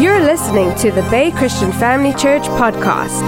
You're 0.00 0.20
listening 0.20 0.74
to 0.76 0.90
the 0.90 1.02
Bay 1.10 1.30
Christian 1.30 1.70
Family 1.72 2.14
Church 2.14 2.44
podcast. 2.44 3.20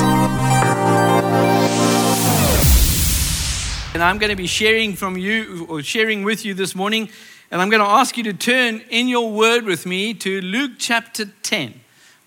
And 3.92 4.02
I'm 4.02 4.16
going 4.16 4.30
to 4.30 4.36
be 4.36 4.46
sharing 4.46 4.94
from 4.94 5.18
you 5.18 5.66
or 5.68 5.82
sharing 5.82 6.22
with 6.22 6.46
you 6.46 6.54
this 6.54 6.74
morning. 6.74 7.10
And 7.50 7.60
I'm 7.60 7.68
going 7.68 7.82
to 7.82 7.86
ask 7.86 8.16
you 8.16 8.24
to 8.24 8.32
turn 8.32 8.80
in 8.88 9.06
your 9.06 9.30
word 9.30 9.66
with 9.66 9.84
me 9.84 10.14
to 10.14 10.40
Luke 10.40 10.72
chapter 10.78 11.26
10. 11.26 11.78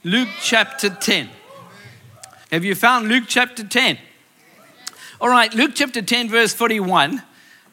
Luke 0.04 0.30
chapter 0.40 0.92
10. 0.92 1.28
Have 2.52 2.64
you 2.64 2.76
found 2.76 3.08
Luke 3.08 3.24
chapter 3.26 3.64
10? 3.64 3.98
All 5.20 5.30
right, 5.30 5.52
Luke 5.56 5.72
chapter 5.74 6.04
10, 6.04 6.30
verse 6.30 6.54
41. 6.54 7.24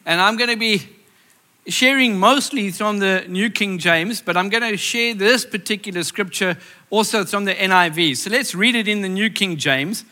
And 0.07 0.19
I'm 0.19 0.37
going 0.37 0.49
to 0.49 0.57
be 0.57 0.87
sharing 1.67 2.17
mostly 2.17 2.71
from 2.71 2.99
the 2.99 3.25
New 3.27 3.49
King 3.49 3.77
James, 3.77 4.21
but 4.21 4.35
I'm 4.35 4.49
going 4.49 4.69
to 4.69 4.77
share 4.77 5.13
this 5.13 5.45
particular 5.45 6.03
scripture 6.03 6.57
also 6.89 7.23
from 7.23 7.45
the 7.45 7.55
NIV. 7.55 8.17
So 8.17 8.29
let's 8.29 8.53
read 8.53 8.75
it 8.75 8.87
in 8.87 9.01
the 9.01 9.09
New 9.09 9.29
King 9.29 9.57
James. 9.57 10.03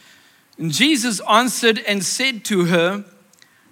And 0.57 0.71
Jesus 0.71 1.19
answered 1.29 1.79
and 1.87 2.03
said 2.03 2.45
to 2.45 2.65
her, 2.65 3.03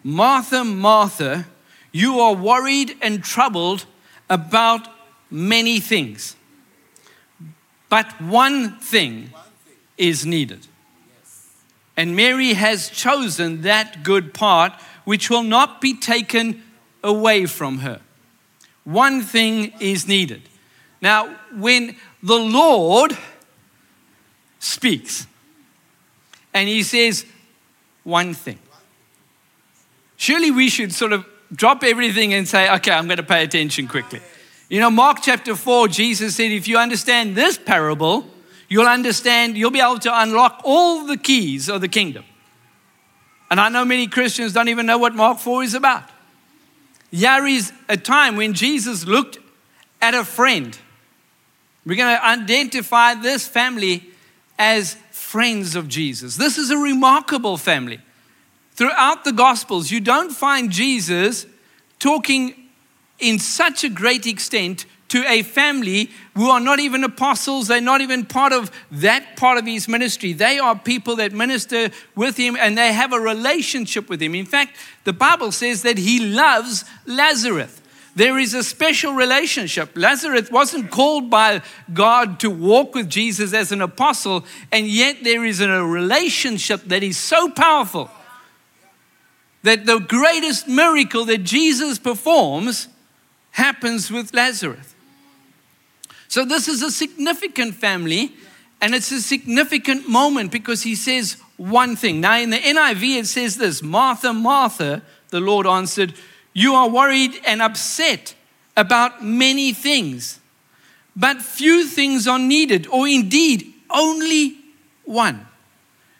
Martha, 0.03 0.63
Martha, 0.63 1.45
you 1.91 2.19
are 2.19 2.33
worried 2.33 2.95
and 3.01 3.23
troubled 3.23 3.85
about 4.29 4.87
many 5.31 5.79
things, 5.79 6.35
but 7.89 8.19
one 8.21 8.77
thing 8.79 9.31
is 9.97 10.25
needed. 10.25 10.67
And 11.97 12.15
Mary 12.15 12.53
has 12.53 12.89
chosen 12.89 13.61
that 13.61 14.03
good 14.03 14.33
part 14.33 14.73
which 15.03 15.29
will 15.29 15.43
not 15.43 15.81
be 15.81 15.93
taken 15.93 16.63
away 17.03 17.45
from 17.45 17.79
her. 17.79 18.01
One 18.83 19.21
thing 19.21 19.73
is 19.79 20.07
needed. 20.07 20.41
Now, 21.01 21.35
when 21.55 21.95
the 22.21 22.35
Lord 22.35 23.17
speaks 24.59 25.27
and 26.53 26.67
he 26.67 26.83
says 26.83 27.25
one 28.03 28.33
thing, 28.33 28.59
surely 30.17 30.51
we 30.51 30.69
should 30.69 30.93
sort 30.93 31.13
of 31.13 31.25
drop 31.53 31.83
everything 31.83 32.33
and 32.33 32.47
say, 32.47 32.69
okay, 32.75 32.91
I'm 32.91 33.07
going 33.07 33.17
to 33.17 33.23
pay 33.23 33.43
attention 33.43 33.87
quickly. 33.87 34.21
You 34.69 34.79
know, 34.79 34.91
Mark 34.91 35.19
chapter 35.21 35.55
4, 35.55 35.87
Jesus 35.87 36.35
said, 36.35 36.51
if 36.51 36.67
you 36.67 36.77
understand 36.77 37.35
this 37.35 37.57
parable, 37.57 38.27
you'll 38.67 38.87
understand, 38.87 39.57
you'll 39.57 39.71
be 39.71 39.81
able 39.81 39.99
to 39.99 40.21
unlock 40.21 40.61
all 40.63 41.05
the 41.05 41.17
keys 41.17 41.69
of 41.69 41.81
the 41.81 41.87
kingdom. 41.87 42.23
And 43.49 43.59
I 43.59 43.69
know 43.69 43.83
many 43.83 44.07
Christians 44.07 44.53
don't 44.53 44.67
even 44.67 44.85
know 44.85 44.99
what 44.99 45.15
Mark 45.15 45.39
4 45.39 45.63
is 45.63 45.73
about. 45.73 46.03
Here 47.11 47.45
is 47.45 47.73
a 47.87 47.97
time 47.97 48.35
when 48.35 48.53
Jesus 48.53 49.05
looked 49.05 49.39
at 50.01 50.13
a 50.13 50.23
friend. 50.23 50.77
We're 51.85 51.95
going 51.95 52.15
to 52.15 52.25
identify 52.25 53.15
this 53.15 53.47
family 53.47 54.09
as 54.57 54.95
friends 55.11 55.75
of 55.75 55.87
Jesus. 55.87 56.35
This 56.35 56.57
is 56.57 56.69
a 56.69 56.77
remarkable 56.77 57.57
family. 57.57 57.99
Throughout 58.73 59.23
the 59.23 59.31
Gospels, 59.31 59.91
you 59.91 59.99
don't 59.99 60.31
find 60.31 60.71
Jesus 60.71 61.45
talking 61.97 62.55
in 63.19 63.39
such 63.39 63.83
a 63.83 63.89
great 63.89 64.25
extent 64.25 64.85
to 65.09 65.23
a 65.27 65.41
family 65.43 66.09
who 66.35 66.49
are 66.49 66.59
not 66.59 66.79
even 66.79 67.03
apostles, 67.03 67.67
they're 67.67 67.81
not 67.81 68.01
even 68.01 68.25
part 68.25 68.53
of 68.53 68.71
that 68.91 69.35
part 69.35 69.57
of 69.57 69.65
his 69.65 69.87
ministry. 69.87 70.33
They 70.33 70.59
are 70.59 70.77
people 70.77 71.17
that 71.17 71.33
minister 71.33 71.89
with 72.15 72.37
him 72.37 72.55
and 72.55 72.77
they 72.77 72.93
have 72.93 73.11
a 73.11 73.19
relationship 73.19 74.09
with 74.09 74.21
him. 74.21 74.35
In 74.35 74.45
fact, 74.45 74.75
the 75.03 75.13
Bible 75.13 75.51
says 75.51 75.81
that 75.81 75.97
he 75.97 76.19
loves 76.19 76.85
Lazarus. 77.05 77.81
There 78.15 78.37
is 78.37 78.53
a 78.53 78.63
special 78.63 79.13
relationship. 79.13 79.91
Lazarus 79.95 80.51
wasn't 80.51 80.91
called 80.91 81.29
by 81.29 81.61
God 81.93 82.39
to 82.41 82.49
walk 82.49 82.95
with 82.95 83.09
Jesus 83.09 83.53
as 83.53 83.71
an 83.71 83.81
apostle, 83.81 84.45
and 84.71 84.87
yet 84.87 85.23
there 85.23 85.45
is 85.45 85.61
a 85.61 85.83
relationship 85.83 86.81
that 86.85 87.03
is 87.03 87.17
so 87.17 87.49
powerful 87.49 88.09
that 89.63 89.85
the 89.85 89.99
greatest 89.99 90.67
miracle 90.67 91.25
that 91.25 91.39
Jesus 91.39 91.99
performs 91.99 92.87
happens 93.51 94.11
with 94.11 94.33
Lazarus. 94.33 94.95
So, 96.29 96.45
this 96.45 96.67
is 96.67 96.83
a 96.83 96.91
significant 96.91 97.73
family 97.73 98.33
and 98.81 98.93
it's 98.93 99.11
a 99.11 99.19
significant 99.19 100.07
moment 100.07 100.51
because 100.51 100.83
he 100.83 100.95
says 100.95 101.37
one 101.57 101.95
thing. 101.95 102.21
Now, 102.21 102.37
in 102.37 102.51
the 102.51 102.57
NIV, 102.57 103.19
it 103.19 103.27
says 103.27 103.57
this 103.57 103.81
Martha, 103.81 104.31
Martha, 104.31 105.01
the 105.29 105.39
Lord 105.39 105.65
answered, 105.65 106.13
You 106.53 106.75
are 106.75 106.87
worried 106.87 107.31
and 107.45 107.63
upset 107.63 108.35
about 108.77 109.23
many 109.23 109.73
things, 109.73 110.39
but 111.15 111.41
few 111.41 111.85
things 111.85 112.27
are 112.27 112.39
needed, 112.39 112.85
or 112.87 113.07
indeed 113.07 113.73
only 113.89 114.55
one. 115.05 115.47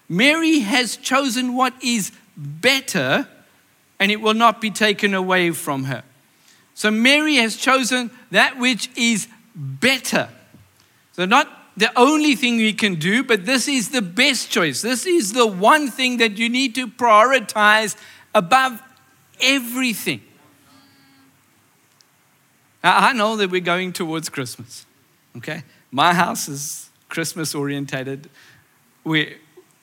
Mary 0.10 0.60
has 0.62 0.98
chosen 0.98 1.56
what 1.56 1.74
is 1.84 2.12
better, 2.36 3.28
and 4.00 4.12
it 4.12 4.22
will 4.22 4.34
not 4.34 4.60
be 4.60 4.72
taken 4.72 5.14
away 5.14 5.52
from 5.52 5.84
her. 5.84 6.04
So, 6.74 6.90
Mary 6.90 7.36
has 7.36 7.56
chosen 7.56 8.10
that 8.32 8.58
which 8.58 8.90
is 8.98 9.28
better. 9.56 10.30
So, 11.14 11.26
not 11.26 11.48
the 11.78 11.92
only 11.98 12.36
thing 12.36 12.58
we 12.58 12.74
can 12.74 12.96
do, 12.96 13.24
but 13.24 13.46
this 13.46 13.68
is 13.68 13.90
the 13.90 14.02
best 14.02 14.50
choice. 14.50 14.82
This 14.82 15.06
is 15.06 15.34
the 15.34 15.48
one 15.48 15.90
thing 15.90 16.18
that 16.18 16.38
you 16.38 16.50
need 16.50 16.76
to 16.76 16.88
prioritize 16.88 17.96
above 18.36 18.82
everything. 19.42 20.22
Now, 22.84 22.98
I 22.98 23.14
know 23.14 23.36
that 23.38 23.50
we're 23.50 23.62
going 23.62 23.94
towards 23.94 24.30
Christmas, 24.30 24.86
okay? 25.38 25.64
My 25.92 26.14
house 26.14 26.48
is 26.48 26.90
Christmas 27.10 27.56
orientated. 27.56 28.30
We, 29.04 29.38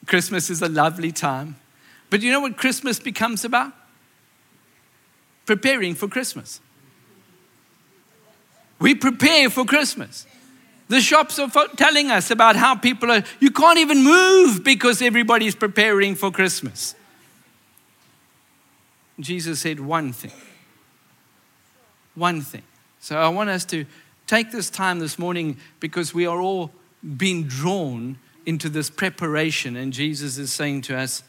Christmas 0.06 0.50
is 0.50 0.62
a 0.62 0.68
lovely 0.68 1.12
time. 1.12 1.56
But 2.10 2.22
you 2.22 2.30
know 2.30 2.40
what 2.40 2.56
Christmas 2.56 2.98
becomes 2.98 3.44
about? 3.44 3.72
Preparing 5.44 5.94
for 5.94 6.08
Christmas. 6.08 6.60
We 8.78 8.94
prepare 8.94 9.50
for 9.50 9.64
Christmas. 9.64 10.26
The 10.88 11.00
shops 11.00 11.38
are 11.38 11.50
telling 11.76 12.10
us 12.10 12.30
about 12.30 12.56
how 12.56 12.76
people 12.76 13.10
are, 13.10 13.24
you 13.40 13.50
can't 13.50 13.78
even 13.78 14.04
move 14.04 14.62
because 14.62 15.02
everybody's 15.02 15.54
preparing 15.54 16.14
for 16.14 16.30
Christmas. 16.30 16.94
Jesus 19.18 19.60
said 19.60 19.80
one 19.80 20.12
thing. 20.12 20.32
One 22.14 22.40
thing. 22.40 22.62
So 23.00 23.18
I 23.18 23.28
want 23.28 23.50
us 23.50 23.64
to 23.66 23.84
take 24.26 24.50
this 24.52 24.70
time 24.70 24.98
this 24.98 25.18
morning 25.18 25.56
because 25.80 26.14
we 26.14 26.26
are 26.26 26.40
all 26.40 26.70
being 27.16 27.44
drawn 27.44 28.18
into 28.44 28.68
this 28.68 28.90
preparation, 28.90 29.76
and 29.76 29.92
Jesus 29.92 30.38
is 30.38 30.52
saying 30.52 30.82
to 30.82 30.96
us 30.96 31.24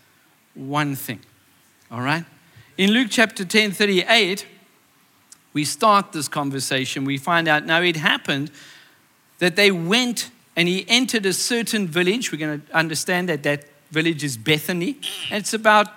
one 0.54 0.96
thing. 0.96 1.20
All 1.92 2.02
right? 2.02 2.26
In 2.78 2.92
Luke 2.92 3.08
chapter 3.10 3.44
10 3.44 3.72
38, 3.72 4.46
we 5.58 5.66
start 5.66 6.12
this 6.12 6.28
conversation, 6.28 7.04
we 7.04 7.18
find 7.18 7.48
out 7.48 7.66
now 7.66 7.82
it 7.82 7.96
happened 7.96 8.52
that 9.40 9.56
they 9.56 9.72
went 9.72 10.30
and 10.56 10.68
he 10.68 10.86
entered 10.88 11.26
a 11.26 11.34
certain 11.34 11.88
village. 11.88 12.32
We're 12.32 12.38
going 12.38 12.62
to 12.62 12.76
understand 12.76 13.28
that 13.30 13.42
that 13.42 13.66
village 13.90 14.24
is 14.24 14.38
Bethany. 14.38 15.00
And 15.32 15.40
it's 15.40 15.56
about 15.56 15.88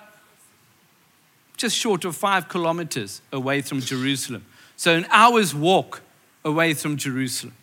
just 1.59 1.77
short 1.77 2.07
of 2.07 2.17
five 2.17 2.49
kilometers 2.49 3.21
away 3.35 3.61
from 3.61 3.83
Jerusalem. 3.83 4.47
So 4.77 4.97
an 4.97 5.07
hour's 5.11 5.55
walk 5.55 6.01
away 6.43 6.73
from 6.73 6.97
Jerusalem. 6.97 7.55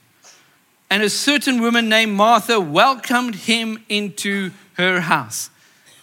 And 0.92 1.02
a 1.02 1.10
certain 1.10 1.60
woman 1.60 1.90
named 1.90 2.12
Martha 2.12 2.60
welcomed 2.60 3.34
him 3.34 3.84
into 3.90 4.52
her 4.74 5.00
house. 5.00 5.50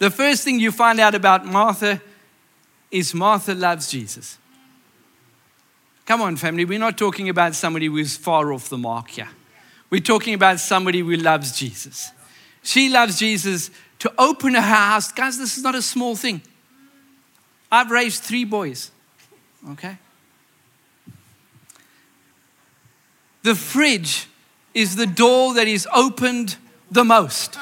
The 0.01 0.11
first 0.11 0.43
thing 0.43 0.59
you 0.59 0.73
find 0.73 0.99
out 0.99 1.15
about 1.15 1.47
Martha 1.47 2.03
is 2.91 3.15
Martha 3.15 3.55
loves 3.55 3.89
Jesus. 3.93 4.39
Come 6.07 6.21
on, 6.21 6.37
family, 6.37 6.65
we're 6.65 6.79
not 6.79 6.99
talking 6.99 7.29
about 7.29 7.55
somebody 7.55 7.87
who's 7.87 8.17
far 8.17 8.53
off 8.53 8.69
the 8.69 8.77
mark 8.77 9.11
here. 9.11 9.31
We're 9.89 10.03
talking 10.03 10.35
about 10.35 10.61
somebody 10.61 11.01
who 11.01 11.17
loves 11.17 11.59
Jesus. 11.59 12.11
She 12.63 12.89
loves 12.89 13.19
Jesus 13.19 13.71
to 14.01 14.13
open 14.19 14.55
her 14.55 14.61
house. 14.61 15.13
Guys, 15.13 15.39
this 15.39 15.57
is 15.57 15.63
not 15.63 15.75
a 15.75 15.83
small 15.83 16.17
thing. 16.17 16.43
I've 17.73 17.91
raised 17.91 18.23
three 18.23 18.45
boys, 18.45 18.91
okay? 19.71 19.99
The 23.43 23.55
fridge 23.55 24.27
is 24.75 24.97
the 24.97 25.07
door 25.07 25.55
that 25.55 25.69
is 25.69 25.87
opened 25.95 26.57
the 26.91 27.05
most. 27.05 27.57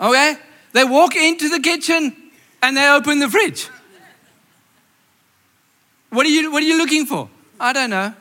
Okay? 0.00 0.36
They 0.72 0.84
walk 0.84 1.16
into 1.16 1.48
the 1.48 1.60
kitchen 1.60 2.14
and 2.62 2.76
they 2.76 2.88
open 2.88 3.18
the 3.18 3.28
fridge. 3.28 3.68
What 6.10 6.26
are 6.26 6.30
you, 6.30 6.50
what 6.50 6.62
are 6.62 6.66
you 6.66 6.76
looking 6.78 7.06
for? 7.06 7.28
I 7.58 7.72
don't 7.72 7.90
know. 7.90 8.14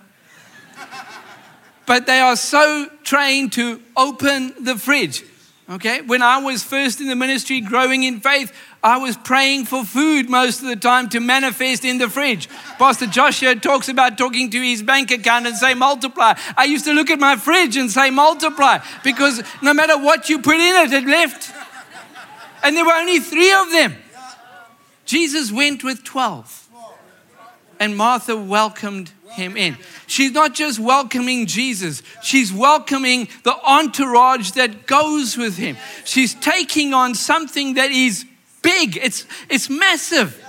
But 1.85 2.05
they 2.05 2.19
are 2.19 2.35
so 2.35 2.87
trained 3.03 3.53
to 3.53 3.81
open 3.97 4.53
the 4.63 4.77
fridge. 4.77 5.23
Okay? 5.67 6.01
When 6.01 6.21
I 6.21 6.37
was 6.37 6.63
first 6.63 7.01
in 7.01 7.07
the 7.07 7.15
ministry, 7.15 7.61
growing 7.61 8.03
in 8.03 8.19
faith, 8.19 8.53
I 8.83 8.97
was 8.97 9.17
praying 9.17 9.65
for 9.65 9.83
food 9.83 10.29
most 10.29 10.61
of 10.61 10.67
the 10.67 10.75
time 10.75 11.09
to 11.09 11.19
manifest 11.19 11.83
in 11.83 11.97
the 11.97 12.09
fridge. 12.09 12.47
Pastor 12.77 13.07
Joshua 13.07 13.55
talks 13.55 13.89
about 13.89 14.17
talking 14.17 14.49
to 14.51 14.61
his 14.61 14.83
bank 14.83 15.11
account 15.11 15.47
and 15.47 15.55
say 15.55 15.73
multiply. 15.73 16.35
I 16.55 16.65
used 16.65 16.85
to 16.85 16.93
look 16.93 17.09
at 17.09 17.19
my 17.19 17.35
fridge 17.35 17.75
and 17.75 17.91
say 17.91 18.09
multiply 18.09 18.79
because 19.03 19.43
no 19.61 19.73
matter 19.73 19.97
what 19.97 20.29
you 20.29 20.39
put 20.39 20.55
in 20.55 20.61
it, 20.61 20.93
it 20.93 21.05
left. 21.05 21.51
And 22.63 22.75
there 22.75 22.85
were 22.85 22.93
only 22.93 23.19
three 23.19 23.51
of 23.51 23.71
them. 23.71 23.95
Jesus 25.05 25.51
went 25.51 25.83
with 25.83 26.03
12. 26.03 26.68
And 27.79 27.95
Martha 27.95 28.35
welcomed 28.35 29.11
him 29.31 29.55
in. 29.55 29.77
She's 30.07 30.31
not 30.31 30.53
just 30.53 30.79
welcoming 30.79 31.45
Jesus, 31.45 32.03
she's 32.21 32.51
welcoming 32.51 33.27
the 33.43 33.55
entourage 33.63 34.51
that 34.51 34.85
goes 34.85 35.37
with 35.37 35.57
him. 35.57 35.77
She's 36.03 36.33
taking 36.35 36.93
on 36.93 37.15
something 37.15 37.75
that 37.75 37.91
is 37.91 38.25
big, 38.61 38.97
it's, 38.97 39.25
it's 39.49 39.69
massive. 39.69 40.45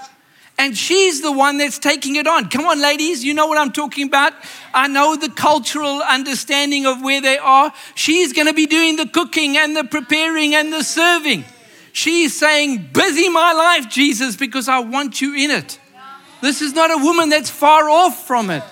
And 0.59 0.77
she's 0.77 1.23
the 1.23 1.32
one 1.32 1.56
that's 1.56 1.79
taking 1.79 2.17
it 2.17 2.27
on. 2.27 2.50
Come 2.50 2.67
on, 2.67 2.82
ladies, 2.82 3.25
you 3.25 3.32
know 3.32 3.47
what 3.47 3.56
I'm 3.56 3.73
talking 3.73 4.09
about. 4.09 4.35
I 4.75 4.88
know 4.88 5.17
the 5.17 5.31
cultural 5.31 6.03
understanding 6.03 6.85
of 6.85 7.00
where 7.00 7.23
they 7.23 7.38
are. 7.38 7.73
She's 7.94 8.35
going 8.35 8.47
to 8.47 8.53
be 8.53 8.67
doing 8.67 8.97
the 8.97 9.06
cooking 9.06 9.56
and 9.56 9.75
the 9.75 9.85
preparing 9.85 10.55
and 10.55 10.71
the 10.71 10.85
serving. 10.85 11.47
She's 11.94 12.38
saying, 12.38 12.91
Busy 12.93 13.31
my 13.31 13.55
life, 13.55 13.88
Jesus, 13.88 14.37
because 14.37 14.69
I 14.69 14.81
want 14.81 15.23
you 15.23 15.35
in 15.35 15.50
it. 15.50 15.81
This 16.40 16.62
is 16.62 16.75
not 16.75 16.90
a 16.90 16.96
woman 16.96 17.28
that's 17.28 17.50
far 17.50 17.88
off 17.88 18.26
from 18.26 18.50
it. 18.50 18.62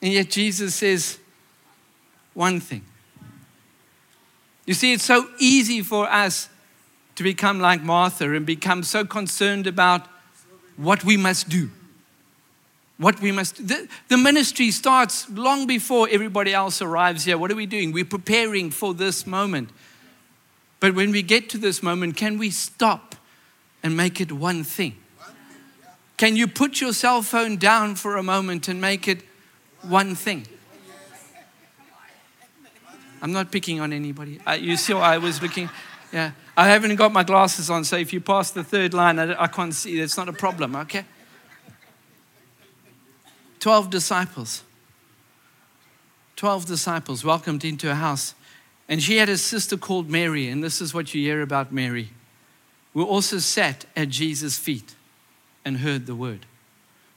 And 0.00 0.12
yet 0.12 0.30
Jesus 0.30 0.74
says 0.74 1.18
one 2.34 2.60
thing. 2.60 2.84
You 4.64 4.74
see, 4.74 4.92
it's 4.92 5.04
so 5.04 5.28
easy 5.38 5.82
for 5.82 6.08
us 6.08 6.48
to 7.16 7.22
become 7.22 7.58
like 7.58 7.82
Martha 7.82 8.32
and 8.32 8.46
become 8.46 8.82
so 8.82 9.04
concerned 9.04 9.66
about 9.66 10.06
what 10.76 11.04
we 11.04 11.16
must 11.16 11.48
do. 11.48 11.70
What 12.98 13.20
we 13.20 13.32
must 13.32 13.66
the, 13.66 13.88
the 14.08 14.16
ministry 14.16 14.70
starts 14.70 15.28
long 15.30 15.66
before 15.66 16.08
everybody 16.10 16.52
else 16.52 16.82
arrives 16.82 17.24
here. 17.24 17.38
What 17.38 17.50
are 17.50 17.56
we 17.56 17.66
doing? 17.66 17.92
We're 17.92 18.04
preparing 18.04 18.70
for 18.70 18.92
this 18.92 19.26
moment. 19.26 19.70
But 20.80 20.94
when 20.94 21.10
we 21.10 21.22
get 21.22 21.48
to 21.50 21.58
this 21.58 21.82
moment, 21.82 22.16
can 22.16 22.38
we 22.38 22.50
stop 22.50 23.16
and 23.82 23.96
make 23.96 24.20
it 24.20 24.32
one 24.32 24.64
thing? 24.64 24.96
Can 26.18 26.34
you 26.34 26.48
put 26.48 26.80
your 26.80 26.92
cell 26.92 27.22
phone 27.22 27.56
down 27.56 27.94
for 27.94 28.16
a 28.16 28.24
moment 28.24 28.66
and 28.66 28.80
make 28.80 29.06
it 29.06 29.22
one 29.82 30.16
thing? 30.16 30.46
I'm 33.22 33.32
not 33.32 33.52
picking 33.52 33.80
on 33.80 33.92
anybody. 33.92 34.40
I, 34.44 34.56
you 34.56 34.76
see, 34.76 34.92
I 34.92 35.18
was 35.18 35.40
looking. 35.40 35.70
Yeah, 36.12 36.32
I 36.56 36.68
haven't 36.68 36.94
got 36.96 37.12
my 37.12 37.22
glasses 37.22 37.70
on, 37.70 37.84
so 37.84 37.96
if 37.96 38.12
you 38.12 38.20
pass 38.20 38.50
the 38.50 38.64
third 38.64 38.94
line, 38.94 39.18
I, 39.18 39.44
I 39.44 39.46
can't 39.46 39.74
see. 39.74 40.00
It's 40.00 40.16
not 40.16 40.28
a 40.28 40.32
problem. 40.32 40.74
Okay. 40.74 41.04
Twelve 43.60 43.90
disciples. 43.90 44.64
Twelve 46.34 46.66
disciples 46.66 47.24
welcomed 47.24 47.64
into 47.64 47.90
a 47.90 47.94
house, 47.94 48.34
and 48.88 49.02
she 49.02 49.18
had 49.18 49.28
a 49.28 49.38
sister 49.38 49.76
called 49.76 50.08
Mary, 50.08 50.48
and 50.48 50.62
this 50.64 50.80
is 50.80 50.92
what 50.92 51.14
you 51.14 51.22
hear 51.22 51.42
about 51.42 51.72
Mary. 51.72 52.10
Who 52.94 53.04
also 53.04 53.38
sat 53.38 53.84
at 53.96 54.08
Jesus' 54.08 54.58
feet 54.58 54.94
and 55.68 55.76
heard 55.78 56.06
the 56.06 56.14
word. 56.16 56.46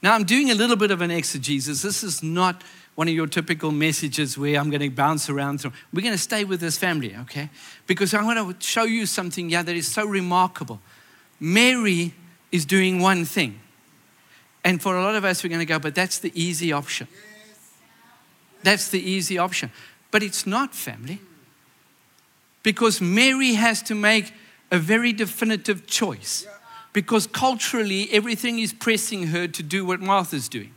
Now, 0.02 0.14
I'm 0.14 0.24
doing 0.24 0.50
a 0.50 0.54
little 0.54 0.76
bit 0.76 0.90
of 0.90 1.00
an 1.00 1.10
exegesis. 1.10 1.82
This 1.82 2.04
is 2.04 2.22
not 2.22 2.62
one 2.94 3.08
of 3.08 3.14
your 3.14 3.26
typical 3.26 3.70
messages 3.70 4.36
where 4.36 4.60
I'm 4.60 4.68
going 4.68 4.82
to 4.82 4.90
bounce 4.90 5.30
around 5.30 5.60
through. 5.60 5.72
We're 5.92 6.02
going 6.02 6.14
to 6.14 6.18
stay 6.18 6.44
with 6.44 6.60
this 6.60 6.76
family, 6.76 7.16
okay? 7.22 7.48
Because 7.86 8.12
I 8.12 8.22
want 8.22 8.60
to 8.60 8.66
show 8.66 8.84
you 8.84 9.06
something 9.06 9.48
yeah, 9.48 9.62
that 9.62 9.74
is 9.74 9.90
so 9.90 10.06
remarkable. 10.06 10.80
Mary 11.40 12.14
is 12.50 12.66
doing 12.66 13.00
one 13.00 13.24
thing. 13.24 13.58
And 14.64 14.80
for 14.80 14.96
a 14.96 15.02
lot 15.02 15.14
of 15.14 15.24
us, 15.24 15.42
we're 15.42 15.48
going 15.48 15.60
to 15.60 15.66
go, 15.66 15.78
but 15.78 15.94
that's 15.94 16.18
the 16.18 16.32
easy 16.40 16.72
option. 16.72 17.08
That's 18.62 18.88
the 18.90 19.00
easy 19.00 19.38
option. 19.38 19.70
But 20.10 20.22
it's 20.22 20.46
not 20.46 20.74
family. 20.74 21.20
Because 22.62 23.00
Mary 23.00 23.54
has 23.54 23.82
to 23.82 23.94
make 23.94 24.32
a 24.70 24.78
very 24.78 25.12
definitive 25.12 25.86
choice 25.86 26.46
because 26.92 27.26
culturally 27.26 28.08
everything 28.12 28.58
is 28.58 28.72
pressing 28.72 29.28
her 29.28 29.46
to 29.48 29.62
do 29.62 29.84
what 29.84 30.00
Martha's 30.00 30.48
doing. 30.48 30.72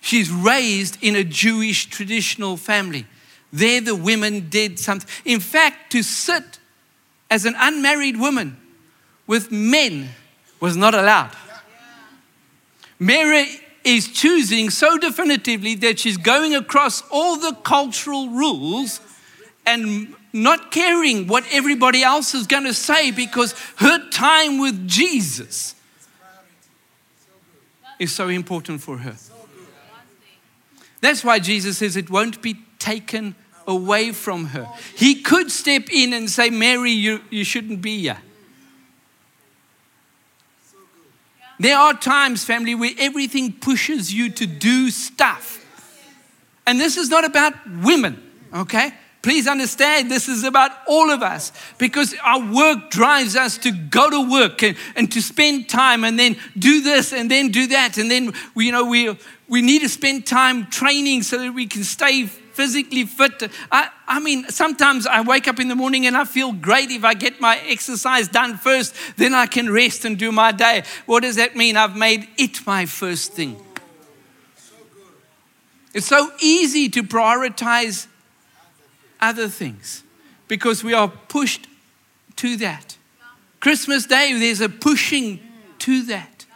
She's 0.00 0.30
raised 0.30 0.96
in 1.02 1.16
a 1.16 1.24
Jewish 1.24 1.86
traditional 1.86 2.56
family. 2.56 3.06
There, 3.52 3.80
the 3.80 3.94
women 3.94 4.48
did 4.48 4.78
something. 4.78 5.08
In 5.24 5.40
fact, 5.40 5.92
to 5.92 6.02
sit 6.02 6.58
as 7.30 7.44
an 7.44 7.54
unmarried 7.58 8.18
woman 8.18 8.56
with 9.26 9.50
men 9.50 10.10
was 10.60 10.76
not 10.76 10.94
allowed. 10.94 11.32
Mary 12.98 13.46
is 13.84 14.08
choosing 14.08 14.70
so 14.70 14.98
definitively 14.98 15.74
that 15.76 15.98
she's 15.98 16.16
going 16.16 16.54
across 16.54 17.02
all 17.10 17.36
the 17.36 17.52
cultural 17.62 18.28
rules 18.28 19.00
and 19.64 20.14
not 20.42 20.70
caring 20.70 21.26
what 21.26 21.44
everybody 21.50 22.02
else 22.02 22.34
is 22.34 22.46
going 22.46 22.64
to 22.64 22.74
say 22.74 23.10
because 23.10 23.54
her 23.76 24.08
time 24.10 24.58
with 24.58 24.88
Jesus 24.88 25.74
is 27.98 28.14
so 28.14 28.28
important 28.28 28.80
for 28.80 28.98
her. 28.98 29.16
That's 31.00 31.24
why 31.24 31.38
Jesus 31.38 31.78
says 31.78 31.96
it 31.96 32.10
won't 32.10 32.42
be 32.42 32.56
taken 32.78 33.34
away 33.66 34.12
from 34.12 34.46
her. 34.46 34.68
He 34.96 35.22
could 35.22 35.50
step 35.50 35.90
in 35.92 36.12
and 36.12 36.30
say, 36.30 36.50
Mary, 36.50 36.90
you, 36.90 37.20
you 37.30 37.44
shouldn't 37.44 37.82
be 37.82 38.00
here. 38.00 38.18
There 41.60 41.76
are 41.76 41.92
times, 41.92 42.44
family, 42.44 42.74
where 42.74 42.92
everything 42.98 43.52
pushes 43.52 44.14
you 44.14 44.30
to 44.30 44.46
do 44.46 44.90
stuff. 44.90 45.64
And 46.66 46.78
this 46.78 46.96
is 46.96 47.10
not 47.10 47.24
about 47.24 47.54
women, 47.82 48.22
okay? 48.54 48.94
Please 49.20 49.48
understand, 49.48 50.10
this 50.10 50.28
is 50.28 50.44
about 50.44 50.70
all 50.86 51.10
of 51.10 51.22
us 51.22 51.52
because 51.76 52.14
our 52.24 52.40
work 52.52 52.90
drives 52.90 53.34
us 53.34 53.58
to 53.58 53.72
go 53.72 54.08
to 54.08 54.30
work 54.30 54.62
and, 54.62 54.76
and 54.94 55.10
to 55.10 55.20
spend 55.20 55.68
time 55.68 56.04
and 56.04 56.18
then 56.18 56.36
do 56.56 56.80
this 56.80 57.12
and 57.12 57.28
then 57.28 57.50
do 57.50 57.66
that. 57.66 57.98
And 57.98 58.08
then, 58.08 58.32
we, 58.54 58.66
you 58.66 58.72
know, 58.72 58.84
we, 58.84 59.18
we 59.48 59.60
need 59.60 59.80
to 59.80 59.88
spend 59.88 60.24
time 60.24 60.66
training 60.66 61.24
so 61.24 61.38
that 61.38 61.52
we 61.52 61.66
can 61.66 61.82
stay 61.82 62.26
physically 62.26 63.04
fit. 63.04 63.50
I, 63.72 63.88
I 64.06 64.20
mean, 64.20 64.48
sometimes 64.50 65.06
I 65.06 65.20
wake 65.22 65.48
up 65.48 65.58
in 65.58 65.68
the 65.68 65.76
morning 65.76 66.06
and 66.06 66.16
I 66.16 66.24
feel 66.24 66.52
great 66.52 66.90
if 66.90 67.04
I 67.04 67.14
get 67.14 67.40
my 67.40 67.58
exercise 67.66 68.28
done 68.28 68.56
first, 68.56 68.94
then 69.16 69.34
I 69.34 69.46
can 69.46 69.70
rest 69.70 70.04
and 70.04 70.16
do 70.16 70.30
my 70.30 70.52
day. 70.52 70.84
What 71.06 71.22
does 71.22 71.36
that 71.36 71.56
mean? 71.56 71.76
I've 71.76 71.96
made 71.96 72.28
it 72.36 72.64
my 72.66 72.86
first 72.86 73.32
thing. 73.32 73.56
It's 75.92 76.06
so 76.06 76.30
easy 76.40 76.88
to 76.90 77.02
prioritize 77.02 78.06
other 79.20 79.48
things 79.48 80.02
because 80.46 80.82
we 80.82 80.94
are 80.94 81.08
pushed 81.08 81.66
to 82.36 82.56
that. 82.56 82.96
Christmas 83.60 84.06
Day, 84.06 84.32
there's 84.38 84.60
a 84.60 84.68
pushing 84.68 85.40
to 85.80 86.02
that. 86.04 86.46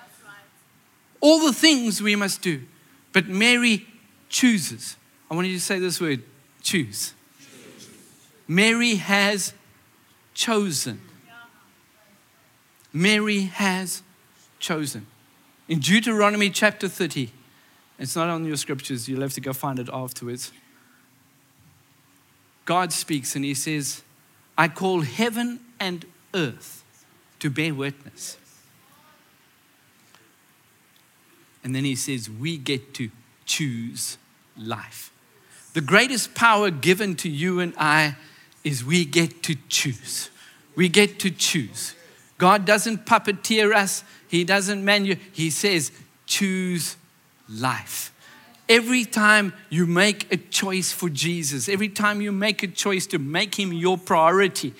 All 1.21 1.39
the 1.39 1.53
things 1.53 2.03
we 2.03 2.17
must 2.17 2.43
do. 2.43 2.63
But 3.13 3.29
Mary 3.29 3.87
chooses. 4.29 4.97
I 5.31 5.35
want 5.35 5.47
you 5.47 5.55
to 5.55 5.61
say 5.61 5.79
this 5.79 6.01
word 6.01 6.23
choose. 6.63 7.15
Mary 8.49 8.97
has 8.97 9.53
chosen. 10.35 11.01
Mary 12.93 13.43
has 13.43 14.03
chosen. 14.59 15.07
In 15.69 15.79
Deuteronomy 15.79 16.51
chapter 16.51 16.89
30, 16.89 17.31
it's 17.99 18.17
not 18.17 18.29
on 18.29 18.45
your 18.45 18.57
scriptures, 18.57 19.09
you'll 19.09 19.23
have 19.23 19.33
to 19.35 19.41
go 19.41 19.53
find 19.53 19.79
it 19.79 19.89
afterwards. 19.93 20.53
God 22.65 22.93
speaks 22.93 23.35
and 23.35 23.45
he 23.45 23.55
says, 23.55 24.03
I 24.57 24.69
call 24.69 25.01
heaven 25.01 25.61
and 25.81 26.05
earth 26.35 26.85
to 27.41 27.51
bear 27.51 27.75
witness. 27.75 28.37
And 31.65 31.75
then 31.75 31.85
he 31.85 31.95
says, 31.95 32.29
We 32.29 32.57
get 32.57 32.95
to 32.95 33.11
choose 33.45 34.19
life. 34.57 35.13
The 35.75 35.81
greatest 35.81 36.35
power 36.35 36.71
given 36.71 37.17
to 37.17 37.29
you 37.29 37.61
and 37.61 37.75
I 37.79 38.17
is 38.63 38.85
we 38.85 39.05
get 39.05 39.43
to 39.45 39.57
choose. 39.69 40.31
We 40.77 40.89
get 40.89 41.19
to 41.21 41.31
choose. 41.31 41.95
God 42.39 42.65
doesn't 42.65 43.07
puppeteer 43.07 43.75
us, 43.75 44.05
He 44.29 44.45
doesn't 44.45 44.85
manu. 44.85 45.17
He 45.33 45.51
says, 45.51 45.93
choose 46.27 46.97
life. 47.49 48.12
Every 48.73 49.05
time 49.05 49.53
you 49.69 49.87
make 49.87 50.33
a 50.33 50.39
choice 50.39 50.93
for 50.93 51.11
Jesus, 51.11 51.69
every 51.69 51.91
time 51.91 52.23
you 52.23 52.33
make 52.33 52.63
a 52.63 52.67
choice 52.67 53.07
to 53.09 53.19
make 53.19 53.59
Him 53.59 53.71
your 53.71 53.99
priority, 53.99 54.73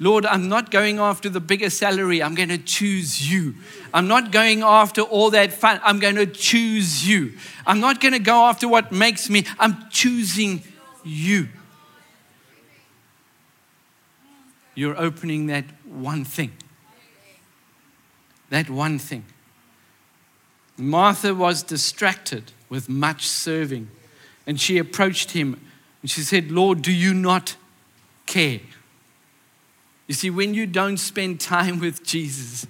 Lord, 0.00 0.26
I'm 0.26 0.48
not 0.48 0.72
going 0.72 0.98
after 0.98 1.28
the 1.28 1.38
bigger 1.38 1.70
salary. 1.70 2.20
I'm 2.20 2.34
going 2.34 2.48
to 2.48 2.58
choose 2.58 3.30
you. 3.30 3.54
I'm 3.94 4.08
not 4.08 4.32
going 4.32 4.62
after 4.62 5.02
all 5.02 5.30
that 5.30 5.52
fun. 5.52 5.80
I'm 5.84 6.00
going 6.00 6.16
to 6.16 6.26
choose 6.26 7.08
you. 7.08 7.34
I'm 7.64 7.78
not 7.78 8.00
going 8.00 8.14
to 8.14 8.18
go 8.18 8.46
after 8.46 8.66
what 8.66 8.90
makes 8.90 9.30
me. 9.30 9.44
I'm 9.60 9.88
choosing 9.90 10.64
you. 11.04 11.46
you're 14.74 14.98
opening 14.98 15.46
that 15.46 15.66
one 15.84 16.24
thing. 16.24 16.50
That 18.48 18.68
one 18.68 18.98
thing. 18.98 19.24
Martha 20.76 21.32
was 21.32 21.62
distracted 21.62 22.50
with 22.70 22.88
much 22.88 23.26
serving, 23.26 23.90
and 24.46 24.58
she 24.58 24.78
approached 24.78 25.32
him 25.32 25.60
and 26.02 26.10
she 26.10 26.22
said, 26.22 26.50
Lord, 26.50 26.80
do 26.82 26.92
you 26.92 27.12
not 27.12 27.56
care? 28.26 28.60
You 30.06 30.14
see, 30.14 30.30
when 30.30 30.54
you 30.54 30.66
don't 30.66 30.96
spend 30.96 31.40
time 31.40 31.78
with 31.78 32.02
Jesus, 32.02 32.66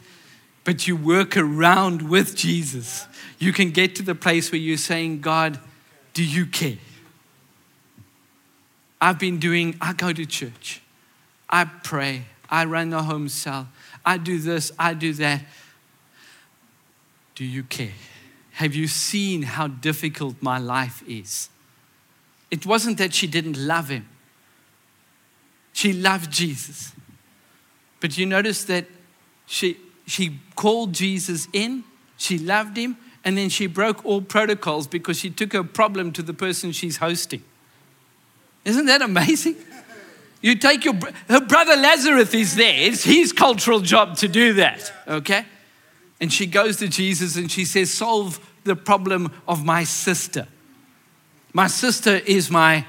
but 0.64 0.86
you 0.86 0.96
work 0.96 1.36
around 1.36 2.02
with 2.02 2.34
Jesus, 2.34 3.06
you 3.38 3.52
can 3.52 3.70
get 3.70 3.94
to 3.96 4.02
the 4.02 4.14
place 4.14 4.50
where 4.50 4.60
you're 4.60 4.76
saying, 4.76 5.20
God, 5.20 5.58
do 6.12 6.24
you 6.24 6.44
care? 6.44 6.78
I've 9.00 9.18
been 9.18 9.38
doing, 9.38 9.76
I 9.80 9.94
go 9.94 10.12
to 10.12 10.26
church, 10.26 10.82
I 11.48 11.64
pray, 11.64 12.24
I 12.50 12.64
run 12.66 12.90
the 12.90 13.02
home 13.02 13.28
cell, 13.28 13.68
I 14.04 14.18
do 14.18 14.38
this, 14.38 14.72
I 14.78 14.92
do 14.92 15.12
that. 15.14 15.42
Do 17.34 17.44
you 17.46 17.62
care? 17.62 17.92
Have 18.60 18.74
you 18.74 18.88
seen 18.88 19.40
how 19.40 19.68
difficult 19.68 20.36
my 20.42 20.58
life 20.58 21.02
is? 21.08 21.48
It 22.50 22.66
wasn't 22.66 22.98
that 22.98 23.14
she 23.14 23.26
didn't 23.26 23.56
love 23.56 23.88
him, 23.88 24.06
she 25.72 25.94
loved 25.94 26.30
Jesus. 26.30 26.92
But 28.00 28.18
you 28.18 28.26
notice 28.26 28.64
that 28.64 28.84
she, 29.46 29.78
she 30.06 30.40
called 30.56 30.92
Jesus 30.92 31.48
in, 31.54 31.84
she 32.18 32.36
loved 32.36 32.76
him, 32.76 32.98
and 33.24 33.38
then 33.38 33.48
she 33.48 33.66
broke 33.66 34.04
all 34.04 34.20
protocols 34.20 34.86
because 34.86 35.18
she 35.18 35.30
took 35.30 35.54
her 35.54 35.64
problem 35.64 36.12
to 36.12 36.22
the 36.22 36.34
person 36.34 36.72
she's 36.72 36.98
hosting. 36.98 37.42
Isn't 38.66 38.84
that 38.86 39.00
amazing? 39.00 39.56
You 40.42 40.56
take 40.56 40.84
your 40.84 40.98
her 41.30 41.40
brother 41.40 41.76
Lazarus 41.76 42.34
is 42.34 42.56
there. 42.56 42.74
It's 42.76 43.04
his 43.04 43.32
cultural 43.32 43.80
job 43.80 44.18
to 44.18 44.28
do 44.28 44.52
that. 44.54 44.92
Okay? 45.08 45.46
And 46.20 46.30
she 46.30 46.44
goes 46.44 46.76
to 46.76 46.88
Jesus 46.88 47.36
and 47.36 47.50
she 47.50 47.64
says, 47.64 47.90
Solve 47.90 48.38
the 48.64 48.76
problem 48.76 49.32
of 49.48 49.64
my 49.64 49.84
sister. 49.84 50.46
My 51.52 51.66
sister 51.66 52.16
is 52.16 52.50
my 52.50 52.86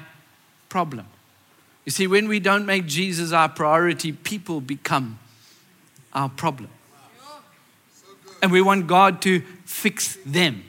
problem. 0.68 1.06
You 1.84 1.90
see, 1.90 2.06
when 2.06 2.28
we 2.28 2.38
don't 2.38 2.64
make 2.64 2.86
Jesus 2.86 3.32
our 3.32 3.48
priority, 3.48 4.12
people 4.12 4.60
become 4.60 5.18
our 6.12 6.28
problem. 6.28 6.70
And 8.40 8.52
we 8.52 8.60
want 8.60 8.86
God 8.86 9.22
to 9.22 9.40
fix 9.64 10.18
them. 10.24 10.64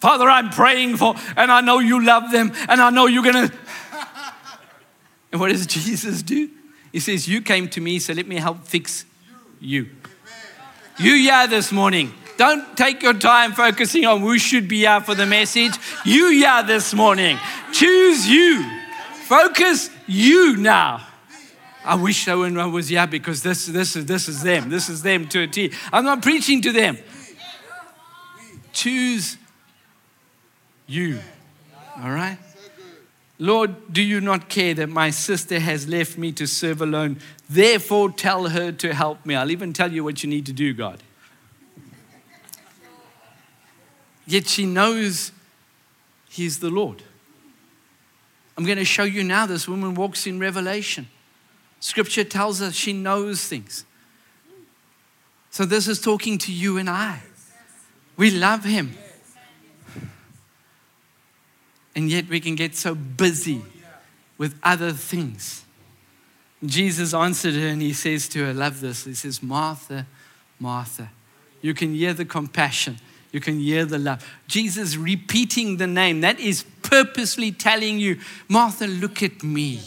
Father, 0.00 0.28
I'm 0.28 0.50
praying 0.50 0.96
for, 0.98 1.14
and 1.36 1.50
I 1.50 1.60
know 1.60 1.78
you 1.78 2.04
love 2.04 2.30
them, 2.30 2.52
and 2.68 2.80
I 2.80 2.90
know 2.90 3.06
you're 3.06 3.22
going 3.22 3.48
to. 3.48 3.54
And 5.32 5.40
what 5.40 5.50
does 5.50 5.66
Jesus 5.66 6.22
do? 6.22 6.50
He 6.92 7.00
says, 7.00 7.26
You 7.26 7.42
came 7.42 7.68
to 7.70 7.80
me, 7.80 7.98
so 7.98 8.12
let 8.12 8.28
me 8.28 8.36
help 8.36 8.64
fix 8.64 9.04
you. 9.60 9.88
You, 10.98 11.12
yeah, 11.12 11.46
this 11.46 11.72
morning. 11.72 12.12
Don't 12.36 12.76
take 12.76 13.02
your 13.02 13.14
time 13.14 13.52
focusing 13.52 14.04
on 14.06 14.20
who 14.20 14.38
should 14.38 14.68
be 14.68 14.78
here 14.78 15.00
for 15.00 15.14
the 15.14 15.26
message. 15.26 15.72
You, 16.04 16.26
yeah, 16.26 16.62
this 16.62 16.94
morning. 16.94 17.38
Choose 17.72 18.28
you. 18.28 18.64
Focus 19.26 19.90
you 20.06 20.56
now. 20.56 21.06
I 21.84 21.96
wish 21.96 22.26
everyone 22.28 22.72
was 22.72 22.88
here 22.88 23.06
because 23.06 23.42
this, 23.42 23.66
this, 23.66 23.94
is, 23.96 24.06
this 24.06 24.28
is 24.28 24.42
them. 24.42 24.70
This 24.70 24.88
is 24.88 25.02
them 25.02 25.28
to 25.28 25.42
a 25.42 25.46
T. 25.46 25.72
I'm 25.92 26.04
not 26.04 26.22
preaching 26.22 26.62
to 26.62 26.72
them. 26.72 26.98
Choose 28.72 29.36
you. 30.86 31.20
All 32.02 32.10
right? 32.10 32.38
Lord, 33.38 33.92
do 33.92 34.00
you 34.00 34.20
not 34.20 34.48
care 34.48 34.74
that 34.74 34.88
my 34.88 35.10
sister 35.10 35.58
has 35.58 35.88
left 35.88 36.16
me 36.16 36.30
to 36.32 36.46
serve 36.46 36.80
alone? 36.80 37.18
Therefore, 37.50 38.10
tell 38.10 38.48
her 38.48 38.70
to 38.72 38.94
help 38.94 39.26
me. 39.26 39.34
I'll 39.34 39.50
even 39.50 39.72
tell 39.72 39.92
you 39.92 40.04
what 40.04 40.22
you 40.22 40.30
need 40.30 40.46
to 40.46 40.52
do, 40.52 40.72
God. 40.72 41.02
Yet 44.26 44.46
she 44.46 44.66
knows 44.66 45.32
He's 46.30 46.58
the 46.58 46.70
Lord. 46.70 47.02
I'm 48.56 48.64
going 48.64 48.78
to 48.78 48.84
show 48.84 49.04
you 49.04 49.22
now 49.22 49.46
this 49.46 49.68
woman 49.68 49.94
walks 49.94 50.26
in 50.26 50.38
revelation. 50.38 51.08
Scripture 51.80 52.24
tells 52.24 52.62
us 52.62 52.74
she 52.74 52.92
knows 52.92 53.46
things. 53.46 53.84
So, 55.50 55.64
this 55.64 55.86
is 55.86 56.00
talking 56.00 56.38
to 56.38 56.52
you 56.52 56.78
and 56.78 56.88
I. 56.88 57.22
We 58.16 58.30
love 58.30 58.64
Him. 58.64 58.96
And 61.94 62.10
yet, 62.10 62.28
we 62.28 62.40
can 62.40 62.54
get 62.54 62.74
so 62.74 62.94
busy 62.94 63.62
with 64.36 64.58
other 64.62 64.92
things. 64.92 65.64
Jesus 66.64 67.14
answered 67.14 67.54
her 67.54 67.68
and 67.68 67.82
He 67.82 67.92
says 67.92 68.28
to 68.30 68.46
her, 68.46 68.54
Love 68.54 68.80
this. 68.80 69.04
He 69.04 69.14
says, 69.14 69.42
Martha, 69.42 70.06
Martha. 70.58 71.10
You 71.60 71.74
can 71.74 71.94
hear 71.94 72.12
the 72.12 72.24
compassion 72.24 72.98
you 73.34 73.40
can 73.40 73.58
hear 73.58 73.84
the 73.84 73.98
love. 73.98 74.24
Jesus 74.46 74.96
repeating 74.96 75.78
the 75.78 75.88
name, 75.88 76.20
that 76.20 76.38
is 76.38 76.62
purposely 76.82 77.50
telling 77.50 77.98
you, 77.98 78.20
Martha, 78.48 78.86
look 78.86 79.24
at 79.24 79.42
me. 79.42 79.80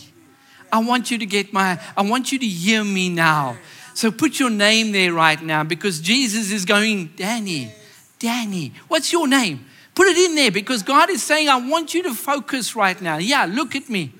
I 0.69 0.79
want 0.79 1.09
you 1.11 1.17
to 1.17 1.25
get 1.25 1.53
my, 1.53 1.79
I 1.95 2.01
want 2.01 2.33
you 2.33 2.39
to 2.39 2.45
hear 2.45 2.83
me 2.83 3.07
now. 3.07 3.55
So 3.93 4.11
put 4.11 4.37
your 4.37 4.49
name 4.49 4.91
there 4.91 5.13
right 5.13 5.41
now 5.41 5.63
because 5.63 6.01
Jesus 6.01 6.51
is 6.51 6.65
going, 6.65 7.13
Danny, 7.15 7.71
Danny, 8.19 8.73
what's 8.89 9.13
your 9.13 9.29
name? 9.29 9.65
Put 9.97 10.09
it 10.09 10.17
in 10.29 10.35
there 10.35 10.51
because 10.51 10.83
God 10.83 11.09
is 11.09 11.23
saying, 11.23 11.49
I 11.49 11.55
want 11.55 11.95
you 11.95 12.03
to 12.03 12.13
focus 12.13 12.75
right 12.75 13.01
now. 13.01 13.17
Yeah, 13.17 13.47
look 13.49 13.75
at 13.75 13.89
me. 13.89 14.13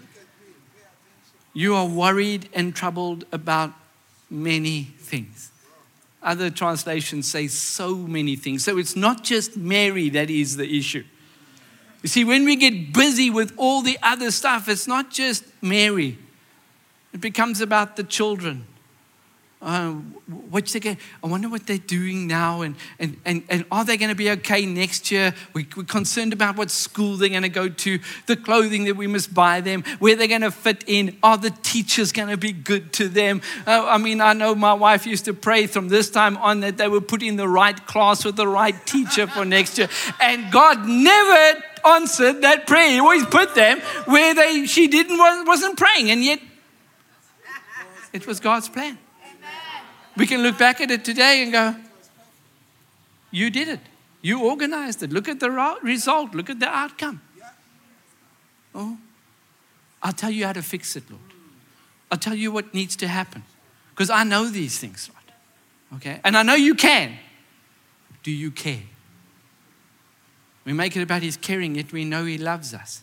You 1.54 1.76
are 1.76 1.86
worried 1.86 2.50
and 2.52 2.76
troubled 2.76 3.26
about 3.32 3.74
many 4.28 4.86
things. 4.98 5.52
Other 6.24 6.50
translations 6.50 7.28
say 7.28 7.48
so 7.48 7.96
many 7.96 8.36
things. 8.36 8.64
So 8.64 8.80
it's 8.80 8.96
not 8.96 9.24
just 9.24 9.56
Mary 9.56 10.10
that 10.10 10.32
is 10.32 10.58
the 10.58 10.68
issue. 10.80 11.04
You 12.02 12.10
see, 12.10 12.24
when 12.24 12.44
we 12.44 12.56
get 12.56 12.92
busy 12.92 13.30
with 13.30 13.54
all 13.56 13.84
the 13.84 14.00
other 14.02 14.32
stuff, 14.32 14.68
it's 14.68 14.88
not 14.88 15.12
just 15.12 15.44
Mary, 15.62 16.18
it 17.14 17.22
becomes 17.22 17.62
about 17.62 17.98
the 17.98 18.04
children 18.04 18.66
uh, 19.60 19.92
what's 20.52 20.74
they 20.74 20.80
going 20.80 20.98
I 21.24 21.28
wonder 21.28 21.50
what 21.50 21.66
they're 21.66 21.80
doing 21.80 22.28
now, 22.28 22.62
and, 22.62 22.76
and, 23.00 23.18
and, 23.26 23.44
and 23.50 23.66
are 23.72 23.84
they 23.84 23.98
going 23.98 24.10
to 24.10 24.16
be 24.16 24.30
okay 24.32 24.68
next 24.68 25.10
year? 25.10 25.34
We, 25.54 25.68
we're 25.76 25.84
concerned 25.84 26.32
about 26.32 26.58
what 26.58 26.70
school 26.70 27.18
they're 27.18 27.30
going 27.30 27.42
to 27.42 27.50
go 27.50 27.68
to, 27.68 28.00
the 28.28 28.36
clothing 28.36 28.84
that 28.84 28.96
we 28.96 29.08
must 29.08 29.34
buy 29.34 29.62
them, 29.62 29.84
where 29.98 30.16
they're 30.16 30.28
going 30.28 30.42
to 30.42 30.52
fit 30.52 30.84
in. 30.86 31.18
Are 31.24 31.38
the 31.38 31.50
teachers 31.50 32.12
going 32.12 32.30
to 32.30 32.38
be 32.38 32.52
good 32.52 32.94
to 32.94 33.10
them? 33.10 33.42
Uh, 33.66 33.84
I 33.88 33.98
mean, 33.98 34.22
I 34.22 34.34
know 34.34 34.54
my 34.54 34.74
wife 34.74 35.08
used 35.08 35.26
to 35.26 35.34
pray 35.34 35.66
from 35.66 35.88
this 35.88 36.12
time 36.12 36.38
on 36.38 36.60
that 36.60 36.78
they 36.78 36.88
were 36.88 37.02
put 37.02 37.24
in 37.24 37.36
the 37.36 37.48
right 37.48 37.84
class 37.88 38.24
with 38.24 38.36
the 38.36 38.48
right 38.48 38.76
teacher 38.86 39.26
for 39.26 39.44
next 39.44 39.80
year, 39.80 39.90
and 40.22 40.52
God 40.52 40.88
never 40.88 41.64
answered 41.84 42.42
that 42.44 42.68
prayer. 42.68 42.92
He 42.92 43.00
always 43.00 43.26
put 43.26 43.56
them 43.56 43.80
where 44.06 44.36
they 44.36 44.68
she 44.68 44.88
didn't 44.88 45.18
wasn't 45.18 45.80
praying, 45.80 46.12
and 46.12 46.24
yet 46.24 46.40
it 48.14 48.28
was 48.28 48.40
God's 48.40 48.70
plan. 48.70 49.00
We 50.18 50.26
can 50.26 50.42
look 50.42 50.58
back 50.58 50.82
at 50.82 50.90
it 50.92 51.06
today 51.06 51.44
and 51.44 51.52
go, 51.52 51.76
You 53.32 53.50
did 53.50 53.68
it. 53.68 53.80
You 54.22 54.44
organized 54.44 55.04
it. 55.04 55.12
Look 55.12 55.30
at 55.30 55.40
the 55.40 55.52
result. 55.82 56.34
Look 56.34 56.50
at 56.50 56.60
the 56.60 56.68
outcome. 56.68 57.22
Oh, 58.74 58.98
I'll 60.04 60.14
tell 60.14 60.32
you 60.32 60.46
how 60.46 60.54
to 60.54 60.62
fix 60.62 60.96
it, 60.96 61.04
Lord. 61.10 61.22
I'll 62.12 62.18
tell 62.18 62.36
you 62.36 62.52
what 62.52 62.74
needs 62.74 62.96
to 62.98 63.08
happen. 63.08 63.44
Because 63.92 64.10
I 64.10 64.24
know 64.24 64.46
these 64.46 64.78
things, 64.78 65.10
right? 65.14 65.98
Okay? 65.98 66.20
And 66.24 66.38
I 66.38 66.44
know 66.44 66.56
you 66.56 66.76
can. 66.76 67.18
Do 68.24 68.32
you 68.32 68.52
care? 68.52 68.84
We 70.66 70.74
make 70.74 70.96
it 70.96 71.02
about 71.02 71.24
His 71.24 71.38
caring, 71.38 71.76
yet 71.76 71.92
we 71.92 72.06
know 72.06 72.26
He 72.26 72.38
loves 72.38 72.74
us. 72.74 73.02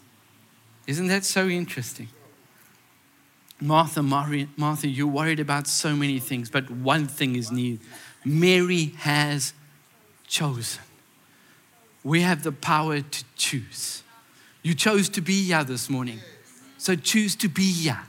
Isn't 0.86 1.08
that 1.08 1.24
so 1.24 1.48
interesting? 1.48 2.08
Martha, 3.64 4.02
Martha, 4.02 4.86
you're 4.86 5.06
worried 5.06 5.40
about 5.40 5.66
so 5.66 5.96
many 5.96 6.18
things, 6.18 6.50
but 6.50 6.70
one 6.70 7.06
thing 7.06 7.34
is 7.34 7.50
needed. 7.50 7.80
Mary 8.22 8.92
has 8.98 9.54
chosen. 10.26 10.82
We 12.02 12.20
have 12.20 12.42
the 12.42 12.52
power 12.52 13.00
to 13.00 13.24
choose. 13.36 14.02
You 14.62 14.74
chose 14.74 15.08
to 15.10 15.22
be 15.22 15.44
here 15.44 15.64
this 15.64 15.88
morning, 15.88 16.20
so 16.76 16.94
choose 16.94 17.34
to 17.36 17.48
be 17.48 17.72
here. 17.72 18.00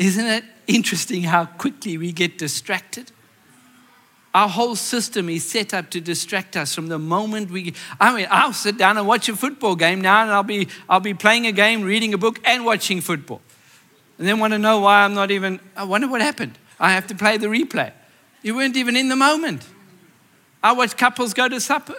Isn't 0.00 0.26
it 0.26 0.44
interesting 0.66 1.22
how 1.22 1.44
quickly 1.44 1.96
we 1.98 2.10
get 2.10 2.36
distracted? 2.36 3.12
Our 4.36 4.50
whole 4.50 4.76
system 4.76 5.30
is 5.30 5.48
set 5.48 5.72
up 5.72 5.88
to 5.92 5.98
distract 5.98 6.58
us 6.58 6.74
from 6.74 6.88
the 6.88 6.98
moment 6.98 7.50
we. 7.50 7.72
I 7.98 8.14
mean, 8.14 8.26
I'll 8.30 8.52
sit 8.52 8.76
down 8.76 8.98
and 8.98 9.06
watch 9.06 9.30
a 9.30 9.34
football 9.34 9.76
game 9.76 10.02
now, 10.02 10.20
and 10.20 10.30
I'll 10.30 10.42
be, 10.42 10.68
I'll 10.90 11.00
be 11.00 11.14
playing 11.14 11.46
a 11.46 11.52
game, 11.52 11.80
reading 11.80 12.12
a 12.12 12.18
book, 12.18 12.38
and 12.44 12.66
watching 12.66 13.00
football. 13.00 13.40
And 14.18 14.28
then 14.28 14.38
want 14.38 14.52
to 14.52 14.58
know 14.58 14.80
why 14.80 15.04
I'm 15.04 15.14
not 15.14 15.30
even. 15.30 15.58
I 15.74 15.84
wonder 15.84 16.06
what 16.06 16.20
happened. 16.20 16.58
I 16.78 16.92
have 16.92 17.06
to 17.06 17.14
play 17.14 17.38
the 17.38 17.46
replay. 17.46 17.92
You 18.42 18.54
weren't 18.54 18.76
even 18.76 18.94
in 18.94 19.08
the 19.08 19.16
moment. 19.16 19.66
I 20.62 20.72
watch 20.72 20.98
couples 20.98 21.32
go 21.32 21.48
to 21.48 21.58
supper, 21.58 21.96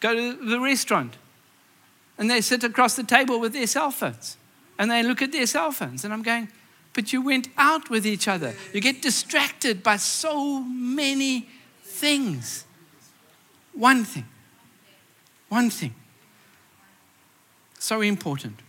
go 0.00 0.14
to 0.14 0.34
the 0.34 0.60
restaurant. 0.60 1.16
and 2.18 2.30
they 2.30 2.42
sit 2.42 2.64
across 2.64 2.96
the 2.96 3.02
table 3.02 3.40
with 3.40 3.54
their 3.54 3.66
cell 3.66 3.90
phones 3.90 4.36
and 4.78 4.90
they 4.90 5.02
look 5.02 5.22
at 5.22 5.32
their 5.32 5.46
cell 5.46 5.72
phones. 5.72 6.04
And 6.04 6.12
I'm 6.12 6.22
going, 6.22 6.48
but 6.96 7.12
you 7.12 7.20
went 7.20 7.48
out 7.58 7.90
with 7.90 8.06
each 8.06 8.26
other. 8.26 8.54
You 8.72 8.80
get 8.80 9.02
distracted 9.02 9.82
by 9.82 9.98
so 9.98 10.60
many 10.60 11.46
things. 11.82 12.64
One 13.74 14.02
thing. 14.02 14.24
One 15.50 15.68
thing. 15.68 15.94
So 17.78 18.00
important. 18.00 18.60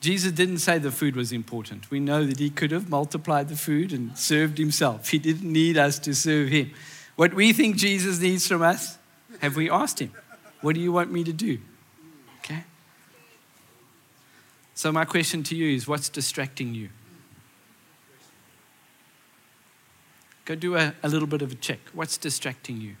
Jesus 0.00 0.32
didn't 0.32 0.58
say 0.58 0.78
the 0.78 0.90
food 0.90 1.16
was 1.16 1.32
important. 1.32 1.90
We 1.90 2.00
know 2.00 2.24
that 2.24 2.38
he 2.38 2.48
could 2.48 2.70
have 2.70 2.88
multiplied 2.88 3.50
the 3.50 3.56
food 3.56 3.92
and 3.92 4.16
served 4.16 4.56
himself. 4.56 5.10
He 5.10 5.18
didn't 5.18 5.52
need 5.52 5.76
us 5.76 5.98
to 6.00 6.14
serve 6.14 6.48
him. 6.48 6.72
What 7.16 7.34
we 7.34 7.52
think 7.52 7.76
Jesus 7.76 8.20
needs 8.20 8.48
from 8.48 8.62
us, 8.62 8.96
have 9.40 9.54
we 9.54 9.68
asked 9.68 10.00
him? 10.00 10.12
What 10.62 10.74
do 10.74 10.80
you 10.80 10.92
want 10.92 11.12
me 11.12 11.24
to 11.24 11.32
do? 11.32 11.58
Okay? 12.38 12.64
So, 14.74 14.90
my 14.90 15.04
question 15.04 15.42
to 15.44 15.56
you 15.56 15.74
is 15.74 15.86
what's 15.86 16.08
distracting 16.08 16.74
you? 16.74 16.88
Go 20.44 20.54
do 20.54 20.76
a, 20.76 20.94
a 21.02 21.08
little 21.08 21.28
bit 21.28 21.42
of 21.42 21.52
a 21.52 21.54
check. 21.54 21.78
What's 21.92 22.16
distracting 22.16 22.80
you? 22.80 22.96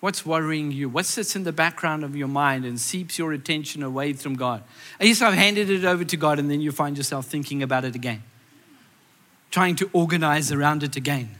What's 0.00 0.24
worrying 0.24 0.72
you? 0.72 0.88
What 0.88 1.06
sits 1.06 1.36
in 1.36 1.44
the 1.44 1.52
background 1.52 2.04
of 2.04 2.14
your 2.14 2.28
mind 2.28 2.64
and 2.64 2.80
seeps 2.80 3.18
your 3.18 3.32
attention 3.32 3.82
away 3.82 4.12
from 4.12 4.34
God? 4.34 4.62
I 5.00 5.06
guess 5.06 5.22
I've 5.22 5.34
handed 5.34 5.70
it 5.70 5.84
over 5.84 6.04
to 6.04 6.16
God 6.16 6.38
and 6.38 6.50
then 6.50 6.60
you 6.60 6.70
find 6.70 6.96
yourself 6.96 7.26
thinking 7.26 7.62
about 7.62 7.84
it 7.84 7.94
again, 7.94 8.22
trying 9.50 9.74
to 9.76 9.90
organize 9.92 10.52
around 10.52 10.82
it 10.82 10.96
again, 10.96 11.30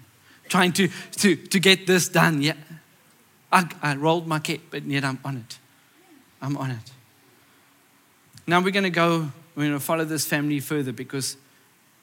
trying 0.49 0.73
to, 0.75 0.89
to, 1.13 1.37
to 1.37 1.61
get 1.61 1.87
this 1.87 2.09
done. 2.09 2.43
Yeah, 2.43 2.55
I, 3.53 3.69
I 3.83 3.95
rolled 3.97 4.27
my 4.27 4.39
cape, 4.39 4.69
but 4.71 4.85
yet 4.85 5.05
I'm 5.05 5.19
on 5.25 5.37
it. 5.37 5.59
I'm 6.41 6.57
on 6.57 6.71
it. 6.71 6.93
Now 8.47 8.61
we're 8.61 8.71
going 8.71 8.85
to 8.85 8.91
go, 8.91 9.31
we're 9.57 9.63
going 9.63 9.73
to 9.73 9.81
follow 9.81 10.05
this 10.05 10.27
family 10.27 10.61
further 10.61 10.93
because 10.93 11.37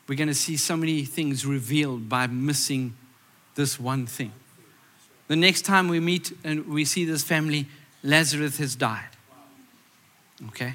we're 0.07 0.15
going 0.15 0.27
to 0.27 0.33
see 0.33 0.57
so 0.57 0.75
many 0.75 1.05
things 1.05 1.45
revealed 1.45 2.09
by 2.09 2.27
missing 2.27 2.95
this 3.55 3.79
one 3.79 4.07
thing. 4.07 4.31
The 5.27 5.35
next 5.35 5.61
time 5.61 5.87
we 5.87 5.99
meet 5.99 6.35
and 6.43 6.67
we 6.67 6.83
see 6.83 7.05
this 7.05 7.23
family, 7.23 7.67
Lazarus 8.01 8.57
has 8.57 8.75
died. 8.75 9.07
Okay? 10.47 10.73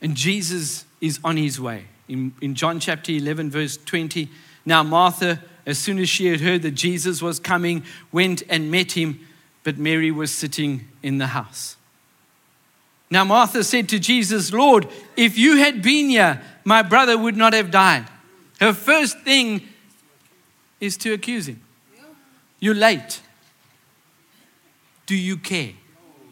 And 0.00 0.14
Jesus 0.14 0.84
is 1.00 1.18
on 1.24 1.36
his 1.36 1.60
way. 1.60 1.86
In, 2.08 2.32
in 2.40 2.54
John 2.54 2.80
chapter 2.80 3.12
11, 3.12 3.50
verse 3.50 3.76
20, 3.78 4.28
now 4.66 4.82
Martha, 4.82 5.42
as 5.66 5.78
soon 5.78 5.98
as 5.98 6.08
she 6.08 6.26
had 6.26 6.40
heard 6.40 6.62
that 6.62 6.72
Jesus 6.72 7.22
was 7.22 7.40
coming, 7.40 7.84
went 8.12 8.42
and 8.48 8.70
met 8.70 8.92
him, 8.92 9.26
but 9.64 9.78
Mary 9.78 10.10
was 10.10 10.32
sitting 10.32 10.88
in 11.02 11.18
the 11.18 11.28
house. 11.28 11.76
Now 13.10 13.24
Martha 13.24 13.64
said 13.64 13.88
to 13.88 13.98
Jesus, 13.98 14.52
Lord, 14.52 14.86
if 15.16 15.36
you 15.36 15.56
had 15.56 15.82
been 15.82 16.10
here, 16.10 16.40
my 16.64 16.82
brother 16.82 17.18
would 17.18 17.36
not 17.36 17.52
have 17.52 17.70
died. 17.70 18.06
Her 18.60 18.72
first 18.72 19.18
thing 19.20 19.62
is 20.78 20.96
to 20.98 21.12
accuse 21.12 21.48
him. 21.48 21.60
You're 22.60 22.74
late. 22.74 23.20
Do 25.06 25.16
you 25.16 25.36
care? 25.36 25.72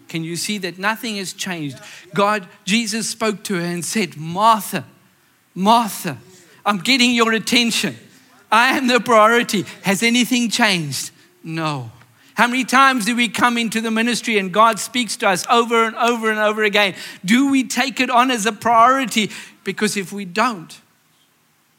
Can 0.08 0.22
you 0.24 0.36
see 0.36 0.58
that 0.58 0.78
nothing 0.78 1.16
has 1.16 1.32
changed? 1.32 1.78
God, 2.14 2.46
Jesus 2.64 3.08
spoke 3.08 3.42
to 3.44 3.54
her 3.54 3.60
and 3.60 3.84
said, 3.84 4.16
Martha, 4.16 4.84
Martha, 5.54 6.18
I'm 6.64 6.78
getting 6.78 7.12
your 7.12 7.32
attention. 7.32 7.96
I 8.50 8.76
am 8.78 8.86
the 8.86 9.00
priority. 9.00 9.64
Has 9.82 10.02
anything 10.02 10.48
changed? 10.48 11.10
No. 11.42 11.90
How 12.38 12.46
many 12.46 12.62
times 12.62 13.04
do 13.04 13.16
we 13.16 13.28
come 13.28 13.58
into 13.58 13.80
the 13.80 13.90
ministry 13.90 14.38
and 14.38 14.52
God 14.52 14.78
speaks 14.78 15.16
to 15.16 15.28
us 15.28 15.44
over 15.50 15.86
and 15.86 15.96
over 15.96 16.30
and 16.30 16.38
over 16.38 16.62
again? 16.62 16.94
Do 17.24 17.50
we 17.50 17.64
take 17.64 17.98
it 17.98 18.10
on 18.10 18.30
as 18.30 18.46
a 18.46 18.52
priority? 18.52 19.32
Because 19.64 19.96
if 19.96 20.12
we 20.12 20.24
don't, 20.24 20.80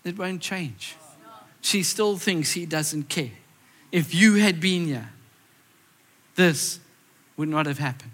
it 0.03 0.19
won't 0.19 0.41
change. 0.41 0.97
She 1.61 1.81
still 1.81 2.17
thinks 2.17 2.51
he 2.51 2.65
doesn't 2.65 3.07
care. 3.07 3.31
If 3.93 4.13
you 4.13 4.35
had 4.35 4.59
been 4.59 4.87
here, 4.87 5.11
this 6.35 6.81
would 7.37 7.48
not 7.48 7.65
have 7.65 7.79
happened. 7.79 8.11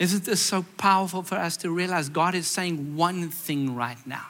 Isn't 0.00 0.24
this 0.24 0.40
so 0.40 0.64
powerful 0.76 1.22
for 1.22 1.36
us 1.36 1.56
to 1.58 1.70
realize 1.70 2.08
God 2.08 2.34
is 2.34 2.48
saying 2.48 2.96
one 2.96 3.30
thing 3.30 3.76
right 3.76 4.04
now? 4.08 4.26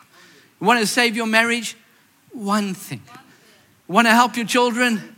You 0.60 0.66
want 0.66 0.80
to 0.80 0.86
save 0.86 1.16
your 1.16 1.26
marriage? 1.26 1.74
One 2.32 2.74
thing. 2.74 3.00
Want 3.88 4.06
to 4.06 4.12
help 4.12 4.36
your 4.36 4.46
children? 4.46 5.13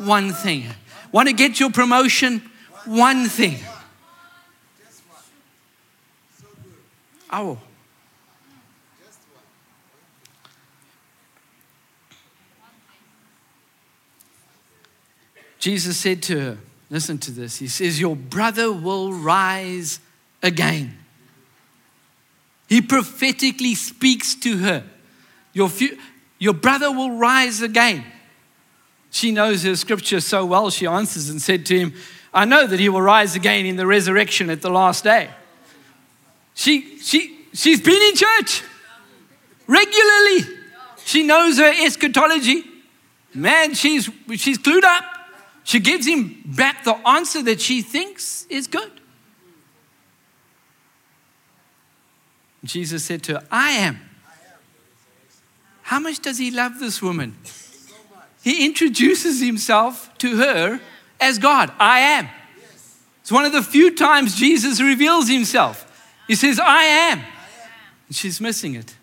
One 0.00 0.32
thing. 0.32 0.64
Want 1.12 1.28
to 1.28 1.34
get 1.34 1.60
your 1.60 1.70
promotion? 1.70 2.42
One 2.86 3.28
thing. 3.28 3.58
Oh. 7.30 7.58
Jesus 15.58 15.98
said 15.98 16.22
to 16.22 16.40
her, 16.40 16.58
Listen 16.88 17.18
to 17.18 17.30
this. 17.30 17.58
He 17.58 17.68
says, 17.68 18.00
Your 18.00 18.16
brother 18.16 18.72
will 18.72 19.12
rise 19.12 20.00
again. 20.42 20.96
He 22.68 22.80
prophetically 22.80 23.74
speaks 23.74 24.34
to 24.36 24.56
her. 24.58 24.84
Your, 25.52 25.68
fu- 25.68 25.98
your 26.38 26.54
brother 26.54 26.90
will 26.90 27.18
rise 27.18 27.60
again. 27.60 28.04
She 29.10 29.32
knows 29.32 29.64
her 29.64 29.76
scripture 29.76 30.20
so 30.20 30.46
well, 30.46 30.70
she 30.70 30.86
answers 30.86 31.28
and 31.28 31.42
said 31.42 31.66
to 31.66 31.78
him, 31.78 31.94
I 32.32 32.44
know 32.44 32.66
that 32.66 32.78
he 32.78 32.88
will 32.88 33.02
rise 33.02 33.34
again 33.34 33.66
in 33.66 33.76
the 33.76 33.86
resurrection 33.86 34.50
at 34.50 34.62
the 34.62 34.70
last 34.70 35.02
day. 35.02 35.30
She, 36.54 36.98
she, 36.98 37.38
she's 37.52 37.80
been 37.80 38.00
in 38.00 38.14
church 38.14 38.62
regularly. 39.66 40.58
She 41.04 41.24
knows 41.24 41.58
her 41.58 41.72
eschatology. 41.84 42.64
Man, 43.34 43.74
she's, 43.74 44.08
she's 44.36 44.58
clued 44.58 44.84
up. 44.84 45.04
She 45.64 45.80
gives 45.80 46.06
him 46.06 46.42
back 46.44 46.84
the 46.84 46.94
answer 47.06 47.42
that 47.42 47.60
she 47.60 47.82
thinks 47.82 48.46
is 48.48 48.66
good. 48.66 48.90
Jesus 52.64 53.04
said 53.04 53.22
to 53.24 53.34
her, 53.34 53.46
I 53.50 53.70
am. 53.72 54.00
How 55.82 55.98
much 55.98 56.20
does 56.20 56.38
he 56.38 56.50
love 56.50 56.78
this 56.78 57.02
woman? 57.02 57.36
He 58.42 58.64
introduces 58.64 59.40
himself 59.40 60.16
to 60.18 60.36
her 60.36 60.80
as 61.20 61.38
God. 61.38 61.72
I 61.78 62.00
am. 62.00 62.28
It's 63.20 63.32
one 63.32 63.44
of 63.44 63.52
the 63.52 63.62
few 63.62 63.94
times 63.94 64.34
Jesus 64.34 64.80
reveals 64.80 65.28
himself. 65.28 65.86
He 66.26 66.34
says, 66.34 66.58
I 66.58 66.82
am. 66.82 67.20
And 68.08 68.16
she's 68.16 68.40
missing 68.40 68.74
it. 68.74 68.96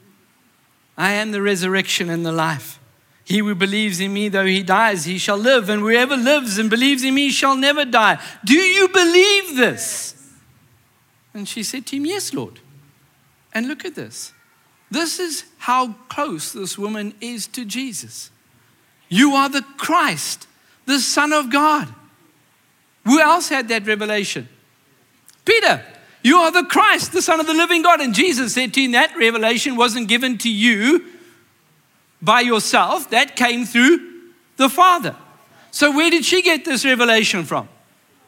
I 0.97 1.11
am 1.11 1.31
the 1.31 1.41
resurrection 1.41 2.09
and 2.09 2.25
the 2.25 2.31
life. 2.31 2.79
He 3.23 3.39
who 3.39 3.53
believes 3.55 3.99
in 3.99 4.13
me, 4.13 4.29
though 4.29 4.45
he 4.45 4.63
dies, 4.63 5.05
he 5.05 5.17
shall 5.17 5.37
live. 5.37 5.69
And 5.69 5.81
whoever 5.81 6.15
lives 6.15 6.57
and 6.57 6.69
believes 6.69 7.03
in 7.03 7.13
me 7.13 7.29
shall 7.29 7.55
never 7.55 7.85
die. 7.85 8.19
Do 8.43 8.55
you 8.55 8.87
believe 8.87 9.57
this? 9.57 10.15
And 11.33 11.47
she 11.47 11.61
said 11.61 11.85
to 11.87 11.97
him, 11.97 12.05
Yes, 12.05 12.33
Lord. 12.33 12.61
And 13.53 13.67
look 13.67 13.85
at 13.85 13.95
this. 13.95 14.31
This 14.89 15.19
is 15.19 15.43
how 15.57 15.93
close 16.09 16.53
this 16.53 16.77
woman 16.77 17.13
is 17.19 17.47
to 17.47 17.65
Jesus. 17.65 18.31
You 19.09 19.33
are 19.33 19.49
the 19.49 19.63
Christ, 19.77 20.47
the 20.85 20.99
Son 20.99 21.33
of 21.33 21.51
God. 21.51 21.87
Who 23.05 23.19
else 23.19 23.49
had 23.49 23.69
that 23.69 23.85
revelation? 23.87 24.49
Peter. 25.45 25.83
You 26.23 26.37
are 26.37 26.51
the 26.51 26.65
Christ, 26.65 27.13
the 27.13 27.21
Son 27.21 27.39
of 27.39 27.47
the 27.47 27.53
living 27.53 27.83
God. 27.83 28.01
And 28.01 28.13
Jesus 28.13 28.53
said 28.53 28.73
to 28.73 28.81
him, 28.81 28.91
That 28.91 29.15
revelation 29.15 29.77
wasn't 29.77 30.09
given 30.09 30.37
to 30.39 30.49
you 30.49 31.05
by 32.21 32.41
yourself, 32.41 33.11
that 33.11 33.35
came 33.35 33.65
through 33.65 33.99
the 34.57 34.67
Father. 34.67 35.15
So, 35.71 35.95
where 35.95 36.09
did 36.09 36.25
she 36.25 36.41
get 36.41 36.65
this 36.65 36.83
revelation 36.83 37.45
from? 37.45 37.69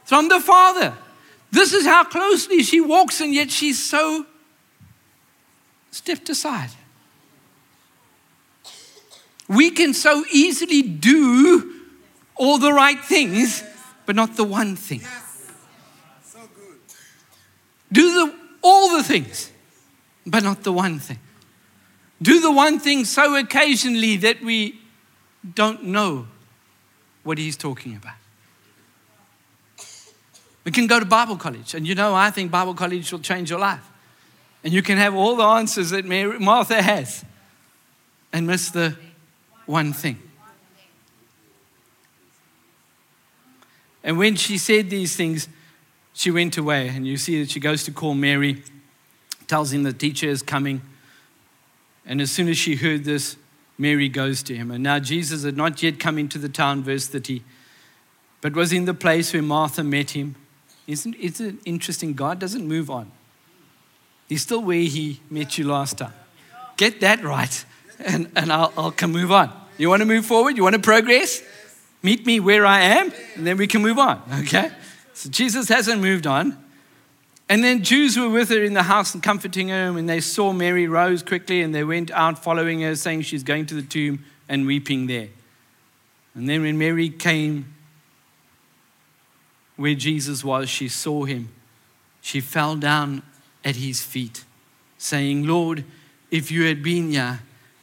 From 0.05 0.29
the 0.29 0.39
Father. 0.39 0.93
This 1.51 1.73
is 1.73 1.85
how 1.85 2.03
closely 2.03 2.63
she 2.63 2.79
walks, 2.79 3.19
and 3.21 3.33
yet 3.33 3.49
she's 3.49 3.83
so 3.83 4.25
stepped 5.91 6.29
aside. 6.29 6.69
We 9.49 9.71
can 9.71 9.93
so 9.93 10.23
easily 10.31 10.81
do 10.81 11.73
all 12.35 12.57
the 12.57 12.71
right 12.71 13.03
things, 13.03 13.62
but 14.05 14.15
not 14.15 14.38
the 14.38 14.45
one 14.45 14.77
thing. 14.77 15.01
Do 17.91 18.13
the, 18.13 18.35
all 18.62 18.95
the 18.95 19.03
things, 19.03 19.51
but 20.25 20.43
not 20.43 20.63
the 20.63 20.71
one 20.71 20.99
thing 20.99 21.19
do 22.21 22.39
the 22.39 22.51
one 22.51 22.79
thing 22.79 23.05
so 23.05 23.35
occasionally 23.35 24.17
that 24.17 24.41
we 24.41 24.79
don't 25.55 25.85
know 25.85 26.27
what 27.23 27.38
he's 27.38 27.55
talking 27.55 27.95
about. 27.95 28.15
We 30.65 30.71
can 30.71 30.88
go 30.88 30.99
to 30.99 31.05
Bible 31.05 31.38
college, 31.38 31.73
and 31.73 31.88
you 31.88 31.95
know, 31.95 32.13
I 32.13 32.31
think 32.31 32.51
Bible 32.51 32.73
college 32.73 33.12
will 33.12 33.19
change 33.19 33.49
your 33.49 33.59
life. 33.59 33.89
And 34.63 34.73
you 34.73 34.81
can 34.81 34.97
have 34.97 35.15
all 35.15 35.38
the 35.38 35.43
answers 35.43 35.91
that 35.91 36.03
Mary, 36.03 36.38
Martha 36.38 36.81
has 36.81 37.23
and 38.33 38.45
miss 38.45 38.69
the 38.69 38.95
one 39.69 39.93
thing. 39.93 40.17
And 44.03 44.17
when 44.17 44.36
she 44.36 44.58
said 44.58 44.89
these 44.89 45.15
things, 45.15 45.47
she 46.13 46.32
went 46.32 46.58
away, 46.58 46.88
and 46.88 47.05
you 47.05 47.17
see 47.17 47.39
that 47.41 47.51
she 47.51 47.60
goes 47.60 47.84
to 47.84 47.91
call 47.91 48.15
Mary, 48.15 48.63
tells 49.47 49.71
him 49.71 49.84
the 49.84 49.93
teacher 49.93 50.27
is 50.27 50.41
coming. 50.41 50.82
And 52.03 52.19
as 52.19 52.32
soon 52.32 52.47
as 52.47 52.58
she 52.58 52.77
heard 52.77 53.03
this, 53.03 53.38
Mary 53.77 54.10
goes 54.10 54.41
to 54.43 54.55
him. 54.55 54.71
And 54.71 54.84
now 54.84 54.97
Jesus 54.97 55.43
had 55.43 55.55
not 55.55 55.84
yet 55.84 55.99
come 55.99 56.17
into 56.17 56.39
the 56.39 56.49
town, 56.49 56.82
verse 56.82 57.08
30, 57.08 57.43
but 58.41 58.53
was 58.53 58.73
in 58.73 58.86
the 58.86 58.95
place 58.95 59.34
where 59.34 59.43
Martha 59.43 59.84
met 59.84 60.12
him. 60.12 60.36
Isn't, 60.88 61.13
isn't 61.13 61.47
it 61.47 61.55
interesting? 61.65 62.13
God 62.13 62.39
doesn't 62.39 62.67
move 62.67 62.89
on. 62.89 63.12
He's 64.27 64.41
still 64.41 64.63
where 64.63 64.77
he 64.77 65.19
met 65.29 65.60
you 65.60 65.67
last 65.67 65.99
time. 65.99 66.13
Get 66.75 67.01
that 67.01 67.23
right, 67.23 67.65
and, 67.99 68.31
and 68.35 68.51
I'll, 68.51 68.73
I'll 68.77 68.91
can 68.91 69.12
move 69.12 69.31
on. 69.31 69.51
You 69.77 69.89
want 69.89 70.01
to 70.01 70.05
move 70.05 70.25
forward? 70.25 70.57
You 70.57 70.63
want 70.63 70.75
to 70.75 70.81
progress? 70.81 71.41
Meet 72.01 72.25
me 72.25 72.39
where 72.39 72.65
I 72.65 72.81
am, 72.81 73.12
and 73.35 73.45
then 73.45 73.57
we 73.57 73.67
can 73.67 73.81
move 73.81 73.97
on, 73.97 74.21
okay? 74.41 74.71
So 75.13 75.29
Jesus 75.29 75.67
hasn't 75.67 76.01
moved 76.01 76.25
on. 76.25 76.57
And 77.49 77.63
then 77.63 77.83
Jews 77.83 78.17
were 78.17 78.29
with 78.29 78.49
her 78.49 78.63
in 78.63 78.73
the 78.73 78.83
house 78.83 79.13
and 79.13 79.23
comforting 79.23 79.69
her, 79.69 79.97
and 79.97 80.07
they 80.07 80.21
saw 80.21 80.53
Mary 80.53 80.88
rose 80.88 81.23
quickly, 81.23 81.62
and 81.62 81.73
they 81.73 81.83
went 81.83 82.12
out 82.12 82.41
following 82.41 82.81
her, 82.81 82.95
saying 82.95 83.23
she's 83.23 83.43
going 83.43 83.65
to 83.65 83.75
the 83.75 83.81
tomb 83.81 84.23
and 84.47 84.65
weeping 84.65 85.07
there. 85.07 85.29
And 86.35 86.47
then 86.47 86.62
when 86.62 86.77
Mary 86.77 87.09
came 87.09 87.73
where 89.75 89.95
Jesus 89.95 90.43
was, 90.43 90.69
she 90.69 90.88
saw 90.88 91.23
him. 91.23 91.49
She 92.21 92.39
fell 92.39 92.75
down 92.75 93.23
at 93.65 93.77
his 93.77 94.01
feet, 94.01 94.43
saying, 94.97 95.47
Lord, 95.47 95.83
if 96.31 96.51
you 96.51 96.63
had 96.63 96.83
been 96.83 97.12
here, 97.12 97.39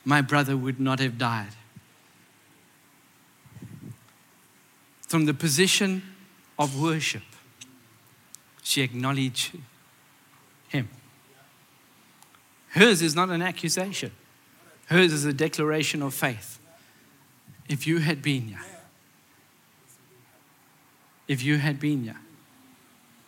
my 0.06 0.22
brother 0.22 0.56
would 0.56 0.78
not 0.78 1.00
have 1.00 1.18
died. 1.18 1.50
From 5.08 5.26
the 5.26 5.34
position 5.34 6.02
of 6.56 6.80
worship, 6.80 7.24
she 8.62 8.82
acknowledged 8.82 9.58
him. 10.68 10.88
Hers 12.68 13.02
is 13.02 13.16
not 13.16 13.30
an 13.30 13.42
accusation, 13.42 14.12
hers 14.86 15.12
is 15.12 15.24
a 15.24 15.32
declaration 15.32 16.02
of 16.02 16.14
faith. 16.14 16.60
If 17.68 17.84
you 17.84 17.98
had 17.98 18.22
been 18.22 18.42
here, 18.42 18.64
if 21.26 21.42
you 21.42 21.58
had 21.58 21.80
been 21.80 22.04
here, 22.04 22.20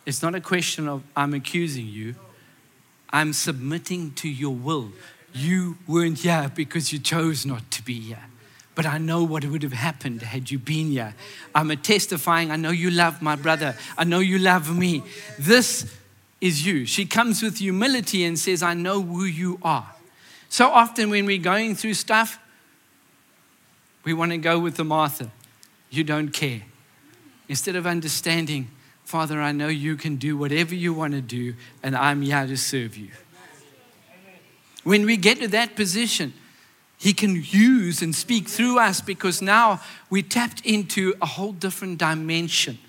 it's 0.05 0.23
not 0.23 0.33
a 0.33 0.39
question 0.39 0.87
of 0.87 1.03
I'm 1.13 1.33
accusing 1.33 1.87
you. 1.87 2.15
I'm 3.09 3.33
submitting 3.33 4.13
to 4.13 4.29
your 4.29 4.55
will. 4.55 4.93
You 5.33 5.77
weren't 5.87 6.19
here 6.19 6.51
because 6.53 6.91
you 6.91 6.99
chose 6.99 7.45
not 7.45 7.69
to 7.71 7.83
be 7.83 7.99
here. 7.99 8.23
But 8.75 8.85
I 8.85 8.97
know 8.97 9.23
what 9.23 9.43
would 9.43 9.63
have 9.63 9.73
happened 9.73 10.21
had 10.21 10.49
you 10.49 10.57
been 10.57 10.91
here. 10.91 11.13
I'm 11.53 11.69
a 11.69 11.75
testifying, 11.75 12.51
I 12.51 12.55
know 12.55 12.71
you 12.71 12.89
love 12.89 13.21
my 13.21 13.35
brother. 13.35 13.75
I 13.97 14.05
know 14.05 14.19
you 14.19 14.39
love 14.39 14.75
me. 14.75 15.03
This 15.37 15.93
is 16.39 16.65
you. 16.65 16.85
She 16.85 17.05
comes 17.05 17.43
with 17.43 17.57
humility 17.57 18.23
and 18.23 18.39
says, 18.39 18.63
I 18.63 18.73
know 18.73 19.01
who 19.01 19.25
you 19.25 19.59
are. 19.63 19.93
So 20.47 20.69
often 20.69 21.09
when 21.09 21.25
we're 21.25 21.37
going 21.37 21.75
through 21.75 21.95
stuff, 21.95 22.39
we 24.03 24.13
want 24.13 24.31
to 24.31 24.37
go 24.37 24.59
with 24.59 24.77
the 24.77 24.85
Martha. 24.85 25.29
You 25.89 26.03
don't 26.03 26.29
care. 26.29 26.61
Instead 27.47 27.75
of 27.75 27.85
understanding, 27.85 28.69
Father, 29.03 29.41
I 29.41 29.51
know 29.51 29.67
you 29.67 29.95
can 29.95 30.15
do 30.15 30.37
whatever 30.37 30.73
you 30.73 30.93
want 30.93 31.13
to 31.13 31.21
do, 31.21 31.55
and 31.83 31.95
I'm 31.95 32.21
here 32.21 32.45
to 32.47 32.55
serve 32.55 32.95
you. 32.95 33.09
When 34.83 35.05
we 35.05 35.17
get 35.17 35.39
to 35.39 35.47
that 35.49 35.75
position, 35.75 36.33
He 36.97 37.13
can 37.13 37.43
use 37.45 38.01
and 38.01 38.15
speak 38.15 38.47
through 38.47 38.79
us 38.79 39.01
because 39.01 39.41
now 39.41 39.81
we 40.09 40.23
tapped 40.23 40.65
into 40.65 41.13
a 41.21 41.25
whole 41.25 41.51
different 41.51 41.97
dimension 41.97 42.79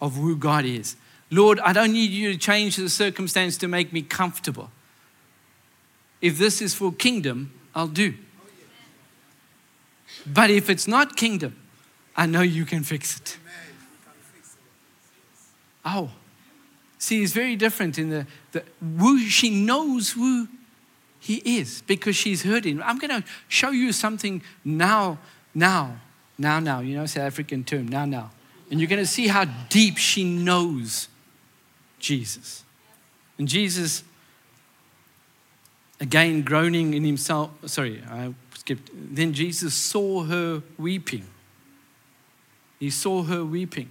of 0.00 0.14
who 0.14 0.36
God 0.36 0.64
is. 0.64 0.96
Lord, 1.30 1.60
I 1.60 1.72
don't 1.72 1.92
need 1.92 2.10
you 2.10 2.32
to 2.32 2.38
change 2.38 2.76
the 2.76 2.88
circumstance 2.88 3.56
to 3.58 3.68
make 3.68 3.92
me 3.92 4.02
comfortable. 4.02 4.70
If 6.20 6.38
this 6.38 6.62
is 6.62 6.74
for 6.74 6.92
kingdom, 6.92 7.52
I'll 7.74 7.86
do. 7.86 8.14
But 10.26 10.50
if 10.50 10.68
it's 10.68 10.88
not 10.88 11.16
kingdom, 11.16 11.56
I 12.16 12.26
know 12.26 12.40
you 12.40 12.64
can 12.64 12.82
fix 12.82 13.18
it. 13.18 13.38
Oh, 15.84 16.10
see, 16.98 17.22
it's 17.22 17.32
very 17.32 17.56
different 17.56 17.98
in 17.98 18.10
the, 18.10 18.26
the 18.52 18.64
who 18.98 19.20
she 19.20 19.48
knows 19.48 20.10
who 20.10 20.48
he 21.20 21.36
is 21.58 21.82
because 21.86 22.16
she's 22.16 22.42
heard 22.42 22.64
him. 22.64 22.82
I'm 22.84 22.98
going 22.98 23.22
to 23.22 23.28
show 23.48 23.70
you 23.70 23.92
something 23.92 24.42
now, 24.64 25.18
now, 25.54 26.00
now, 26.38 26.60
now. 26.60 26.80
You 26.80 26.96
know, 26.96 27.06
South 27.06 27.24
African 27.24 27.64
term, 27.64 27.88
now, 27.88 28.04
now. 28.04 28.30
And 28.70 28.80
you're 28.80 28.88
going 28.88 29.02
to 29.02 29.06
see 29.06 29.28
how 29.28 29.44
deep 29.68 29.96
she 29.96 30.24
knows 30.24 31.08
Jesus. 31.98 32.64
And 33.38 33.48
Jesus, 33.48 34.04
again, 36.00 36.42
groaning 36.42 36.94
in 36.94 37.04
himself, 37.04 37.50
sorry, 37.66 38.02
I 38.08 38.34
skipped. 38.54 38.90
Then 38.94 39.32
Jesus 39.32 39.74
saw 39.74 40.24
her 40.24 40.62
weeping. 40.76 41.24
He 42.78 42.90
saw 42.90 43.22
her 43.22 43.44
weeping. 43.44 43.90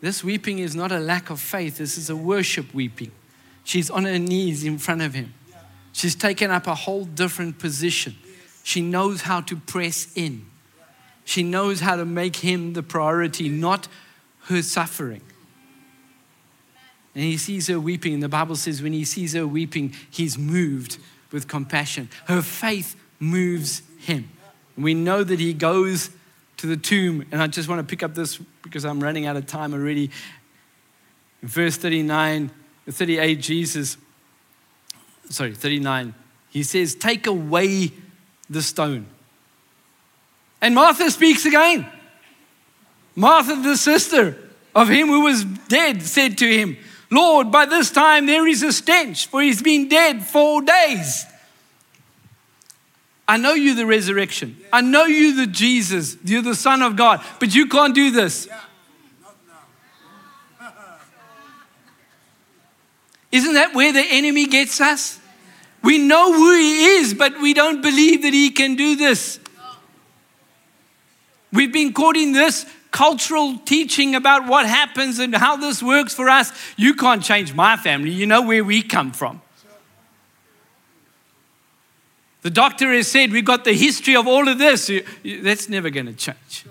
This 0.00 0.22
weeping 0.22 0.58
is 0.58 0.74
not 0.74 0.92
a 0.92 0.98
lack 0.98 1.30
of 1.30 1.40
faith, 1.40 1.78
this 1.78 1.96
is 1.96 2.10
a 2.10 2.16
worship 2.16 2.74
weeping. 2.74 3.10
She's 3.64 3.88
on 3.88 4.04
her 4.04 4.18
knees 4.18 4.62
in 4.62 4.76
front 4.76 5.00
of 5.00 5.14
him. 5.14 5.32
She's 5.94 6.16
taken 6.16 6.50
up 6.50 6.66
a 6.66 6.74
whole 6.74 7.04
different 7.04 7.60
position. 7.60 8.16
She 8.64 8.82
knows 8.82 9.22
how 9.22 9.40
to 9.42 9.56
press 9.56 10.08
in. 10.16 10.44
She 11.24 11.44
knows 11.44 11.80
how 11.80 11.94
to 11.94 12.04
make 12.04 12.36
him 12.36 12.72
the 12.72 12.82
priority, 12.82 13.48
not 13.48 13.86
her 14.46 14.60
suffering. 14.60 15.22
And 17.14 17.22
he 17.22 17.38
sees 17.38 17.68
her 17.68 17.78
weeping. 17.78 18.12
And 18.12 18.22
the 18.22 18.28
Bible 18.28 18.56
says 18.56 18.82
when 18.82 18.92
he 18.92 19.04
sees 19.04 19.34
her 19.34 19.46
weeping, 19.46 19.94
he's 20.10 20.36
moved 20.36 20.98
with 21.30 21.46
compassion. 21.46 22.10
Her 22.26 22.42
faith 22.42 22.96
moves 23.20 23.82
him. 24.00 24.28
And 24.74 24.84
we 24.84 24.94
know 24.94 25.22
that 25.22 25.38
he 25.38 25.54
goes 25.54 26.10
to 26.56 26.66
the 26.66 26.76
tomb. 26.76 27.24
And 27.30 27.40
I 27.40 27.46
just 27.46 27.68
want 27.68 27.78
to 27.78 27.88
pick 27.88 28.02
up 28.02 28.16
this 28.16 28.38
because 28.62 28.84
I'm 28.84 29.00
running 29.00 29.26
out 29.26 29.36
of 29.36 29.46
time 29.46 29.72
already. 29.72 30.10
In 31.40 31.48
verse 31.48 31.76
39, 31.76 32.50
38, 32.90 33.40
Jesus, 33.40 33.96
sorry, 35.30 35.54
39, 35.54 36.14
he 36.50 36.62
says, 36.62 36.94
Take 36.94 37.26
away 37.26 37.92
the 38.48 38.62
stone. 38.62 39.06
And 40.60 40.74
Martha 40.74 41.10
speaks 41.10 41.44
again. 41.44 41.86
Martha, 43.16 43.56
the 43.56 43.76
sister 43.76 44.36
of 44.74 44.88
him 44.88 45.08
who 45.08 45.20
was 45.20 45.44
dead, 45.44 46.02
said 46.02 46.38
to 46.38 46.48
him, 46.48 46.76
Lord, 47.10 47.52
by 47.52 47.66
this 47.66 47.90
time 47.90 48.26
there 48.26 48.46
is 48.46 48.62
a 48.62 48.72
stench, 48.72 49.26
for 49.26 49.42
he's 49.42 49.62
been 49.62 49.88
dead 49.88 50.24
four 50.24 50.62
days. 50.62 51.26
I 53.26 53.36
know 53.36 53.54
you 53.54 53.74
the 53.74 53.86
resurrection. 53.86 54.56
I 54.72 54.80
know 54.80 55.04
you 55.04 55.36
the 55.36 55.46
Jesus. 55.46 56.16
You're 56.24 56.42
the 56.42 56.54
Son 56.54 56.82
of 56.82 56.96
God, 56.96 57.24
but 57.40 57.54
you 57.54 57.68
can't 57.68 57.94
do 57.94 58.10
this. 58.10 58.48
Isn't 63.34 63.54
that 63.54 63.74
where 63.74 63.92
the 63.92 64.04
enemy 64.10 64.46
gets 64.46 64.80
us? 64.80 65.18
We 65.82 65.98
know 65.98 66.32
who 66.32 66.54
he 66.54 66.84
is, 66.84 67.14
but 67.14 67.40
we 67.40 67.52
don't 67.52 67.82
believe 67.82 68.22
that 68.22 68.32
he 68.32 68.50
can 68.50 68.76
do 68.76 68.94
this. 68.94 69.40
We've 71.52 71.72
been 71.72 71.92
caught 71.92 72.16
in 72.16 72.30
this 72.30 72.64
cultural 72.92 73.58
teaching 73.64 74.14
about 74.14 74.46
what 74.46 74.66
happens 74.66 75.18
and 75.18 75.34
how 75.34 75.56
this 75.56 75.82
works 75.82 76.14
for 76.14 76.28
us. 76.28 76.52
You 76.76 76.94
can't 76.94 77.24
change 77.24 77.52
my 77.52 77.76
family. 77.76 78.12
You 78.12 78.24
know 78.24 78.40
where 78.40 78.62
we 78.62 78.82
come 78.82 79.10
from. 79.10 79.42
The 82.42 82.50
doctor 82.50 82.92
has 82.92 83.08
said 83.08 83.32
we've 83.32 83.44
got 83.44 83.64
the 83.64 83.72
history 83.72 84.14
of 84.14 84.28
all 84.28 84.48
of 84.48 84.58
this. 84.58 84.88
That's 85.24 85.68
never 85.68 85.90
going 85.90 86.06
to 86.06 86.12
change. 86.12 86.66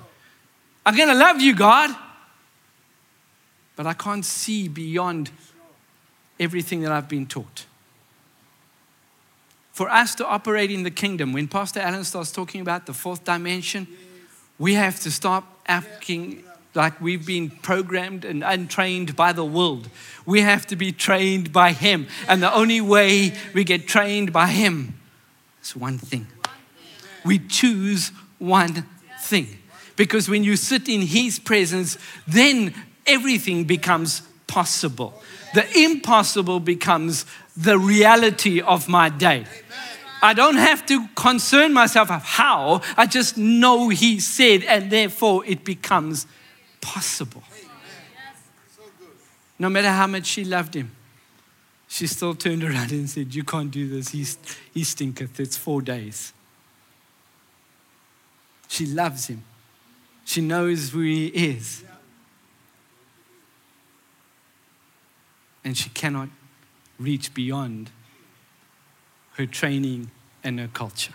I'm 0.85 0.95
going 0.95 1.09
to 1.09 1.15
love 1.15 1.41
you, 1.41 1.55
God, 1.55 1.93
but 3.75 3.85
I 3.85 3.93
can't 3.93 4.23
see 4.23 4.69
beyond 4.69 5.29
everything 6.39 6.81
that 6.81 6.91
I've 6.91 7.09
been 7.09 7.25
taught. 7.25 7.65
For 9.71 9.89
us 9.89 10.13
to 10.15 10.27
operate 10.27 10.69
in 10.69 10.83
the 10.83 10.91
kingdom, 10.91 11.33
when 11.33 11.47
Pastor 11.47 11.79
Allen 11.79 12.03
starts 12.03 12.31
talking 12.31 12.61
about 12.61 12.85
the 12.85 12.93
fourth 12.93 13.23
dimension, 13.23 13.87
we 14.59 14.75
have 14.75 14.99
to 14.99 15.11
stop 15.11 15.59
acting 15.65 16.43
like 16.75 16.99
we've 17.01 17.25
been 17.25 17.49
programmed 17.49 18.25
and 18.25 18.43
untrained 18.43 19.15
by 19.15 19.33
the 19.33 19.45
world. 19.45 19.89
We 20.25 20.41
have 20.41 20.65
to 20.67 20.75
be 20.75 20.91
trained 20.91 21.51
by 21.51 21.71
Him. 21.71 22.07
And 22.27 22.41
the 22.41 22.53
only 22.53 22.81
way 22.81 23.33
we 23.53 23.63
get 23.63 23.87
trained 23.87 24.33
by 24.33 24.47
Him 24.47 24.99
is 25.61 25.75
one 25.75 25.97
thing. 25.97 26.27
We 27.25 27.39
choose 27.39 28.11
one 28.39 28.85
thing. 29.21 29.47
Because 29.95 30.27
when 30.27 30.43
you 30.43 30.55
sit 30.55 30.89
in 30.89 31.01
His 31.01 31.39
presence, 31.39 31.97
then 32.27 32.73
everything 33.05 33.65
becomes 33.65 34.23
possible. 34.53 35.19
The 35.55 35.65
impossible 35.79 36.59
becomes 36.59 37.25
the 37.57 37.79
reality 37.79 38.61
of 38.61 38.87
my 38.87 39.09
day. 39.09 39.45
I 40.21 40.33
don't 40.33 40.57
have 40.57 40.85
to 40.85 41.07
concern 41.15 41.73
myself 41.73 42.11
of 42.11 42.23
how, 42.23 42.81
I 42.95 43.07
just 43.07 43.35
know 43.35 43.89
He 43.89 44.19
said, 44.19 44.63
and 44.63 44.91
therefore 44.91 45.43
it 45.45 45.65
becomes 45.65 46.27
possible. 46.81 47.43
No 49.57 49.69
matter 49.69 49.89
how 49.89 50.05
much 50.05 50.27
she 50.27 50.43
loved 50.45 50.75
him, 50.75 50.91
she 51.87 52.05
still 52.05 52.35
turned 52.35 52.63
around 52.63 52.91
and 52.91 53.09
said, 53.09 53.33
You 53.33 53.43
can't 53.43 53.71
do 53.71 53.87
this. 53.89 54.09
He, 54.09 54.25
he 54.73 54.83
stinketh. 54.83 55.39
It's 55.39 55.57
four 55.57 55.81
days. 55.81 56.33
She 58.67 58.85
loves 58.85 59.27
him. 59.27 59.43
She 60.25 60.41
knows 60.41 60.91
who 60.91 61.01
he 61.01 61.27
is. 61.27 61.83
And 65.63 65.77
she 65.77 65.89
cannot 65.89 66.29
reach 66.99 67.33
beyond 67.33 67.91
her 69.33 69.45
training 69.45 70.11
and 70.43 70.59
her 70.59 70.67
culture. 70.67 71.13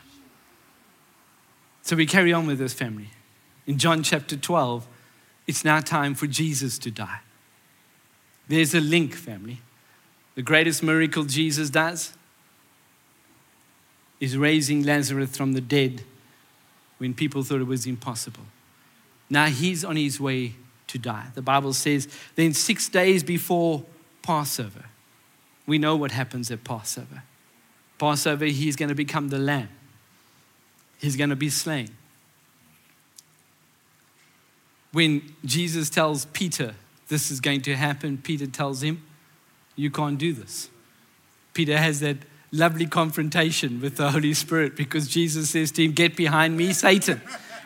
So 1.83 1.97
we 1.97 2.07
carry 2.07 2.33
on 2.33 2.47
with 2.47 2.59
this 2.59 2.75
family. 2.75 3.11
In 3.67 3.79
John 3.79 4.03
chapter 4.03 4.37
12, 4.37 4.87
it's 5.47 5.65
now 5.65 5.81
time 5.81 6.15
for 6.15 6.27
Jesus 6.27 6.79
to 6.81 6.91
die. 6.91 7.21
There's 8.49 8.75
a 8.75 8.81
link, 8.81 9.15
family. 9.15 9.61
The 10.35 10.43
greatest 10.43 10.83
miracle 10.83 11.25
Jesus 11.25 11.71
does 11.71 12.15
is 14.21 14.37
raising 14.37 14.83
Lazarus 14.83 15.37
from 15.37 15.53
the 15.53 15.61
dead 15.61 16.03
when 16.99 17.15
people 17.15 17.43
thought 17.43 17.61
it 17.61 17.67
was 17.67 17.87
impossible. 17.87 18.45
Now 19.31 19.47
he's 19.47 19.85
on 19.85 19.97
his 19.97 20.21
way 20.21 20.55
to 20.89 20.99
die. 20.99 21.27
The 21.35 21.43
Bible 21.43 21.73
says, 21.73 22.09
then 22.35 22.55
six 22.55 22.89
days 22.89 23.23
before 23.23 23.85
Passover, 24.29 24.85
we 25.67 25.79
know 25.79 25.97
what 25.97 26.11
happens 26.11 26.51
at 26.51 26.63
Passover. 26.63 27.23
Passover, 27.97 28.45
he's 28.45 28.77
going 28.77 28.91
to 28.91 28.95
become 28.95 29.31
the 29.31 29.39
lamb, 29.39 29.71
he's 30.99 31.17
going 31.17 31.31
to 31.31 31.37
be 31.37 31.49
slain. 31.49 31.89
When 34.93 35.35
Jesus 35.47 35.89
tells 35.89 36.27
Peter 36.27 36.75
this 37.09 37.31
is 37.31 37.41
going 37.41 37.63
to 37.63 37.75
happen, 37.75 38.19
Peter 38.19 38.47
tells 38.47 38.83
him, 38.83 39.03
You 39.77 39.91
can't 39.91 40.19
do 40.19 40.35
this. 40.35 40.69
Peter 41.55 41.79
has 41.79 42.01
that 42.01 42.19
lovely 42.53 42.85
confrontation 42.85 43.81
with 43.81 43.97
the 43.97 44.11
Holy 44.11 44.35
Spirit 44.35 44.77
because 44.77 45.09
Jesus 45.09 45.49
says 45.49 45.73
to 45.73 45.87
him, 45.87 45.93
Get 45.93 46.17
behind 46.17 46.55
me, 46.55 46.75
Satan. 46.75 47.23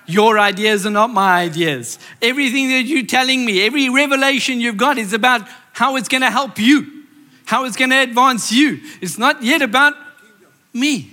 Your 0.07 0.39
ideas 0.39 0.85
are 0.85 0.91
not 0.91 1.11
my 1.11 1.43
ideas. 1.43 1.99
Everything 2.21 2.69
that 2.71 2.83
you're 2.83 3.07
telling 3.07 3.45
me, 3.45 3.65
every 3.65 3.89
revelation 3.89 4.61
you've 4.61 4.77
got 4.77 4.99
is 4.99 5.13
about 5.13 5.47
how 5.73 5.97
it's 5.97 6.09
going 6.09 6.23
to 6.23 6.31
help 6.31 6.59
you, 6.59 7.05
how 7.45 7.65
it's 7.65 7.77
going 7.77 7.91
to 7.91 8.01
advance 8.03 8.51
you. 8.51 8.81
It's 9.01 9.19
not 9.19 9.43
yet 9.43 9.63
about 9.63 9.95
me. 10.73 11.11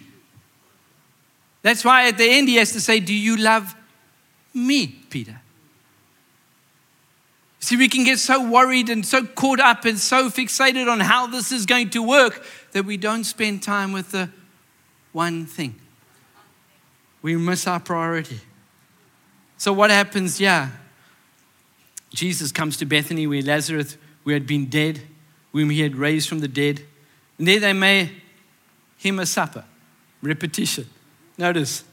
That's 1.61 1.83
why 1.83 2.07
at 2.07 2.17
the 2.17 2.29
end 2.29 2.47
he 2.47 2.55
has 2.55 2.71
to 2.71 2.81
say, 2.81 2.99
Do 2.99 3.13
you 3.13 3.37
love 3.37 3.75
me, 4.53 4.87
Peter? 4.87 5.41
See, 7.59 7.75
we 7.75 7.89
can 7.89 8.05
get 8.05 8.19
so 8.19 8.49
worried 8.49 8.89
and 8.89 9.05
so 9.05 9.25
caught 9.25 9.59
up 9.59 9.85
and 9.85 9.99
so 9.99 10.29
fixated 10.29 10.89
on 10.89 11.01
how 11.01 11.27
this 11.27 11.51
is 11.51 11.65
going 11.65 11.89
to 11.91 12.01
work 12.01 12.43
that 12.71 12.85
we 12.85 12.95
don't 12.95 13.25
spend 13.25 13.61
time 13.61 13.91
with 13.91 14.11
the 14.11 14.29
one 15.11 15.45
thing. 15.45 15.75
We 17.21 17.35
miss 17.35 17.67
our 17.67 17.81
priority. 17.81 18.39
So, 19.59 19.73
what 19.73 19.91
happens? 19.91 20.39
Yeah, 20.39 20.69
Jesus 22.11 22.51
comes 22.51 22.77
to 22.77 22.85
Bethany 22.85 23.27
where 23.27 23.41
Lazarus, 23.41 23.97
who 24.23 24.31
had 24.31 24.47
been 24.47 24.65
dead, 24.67 25.01
whom 25.51 25.69
he 25.69 25.81
had 25.81 25.97
raised 25.97 26.29
from 26.29 26.39
the 26.39 26.47
dead. 26.47 26.81
And 27.37 27.47
there 27.47 27.59
they 27.59 27.73
made 27.73 28.09
him 28.97 29.19
a 29.19 29.25
supper. 29.25 29.65
Repetition. 30.21 30.89
Notice 31.37 31.83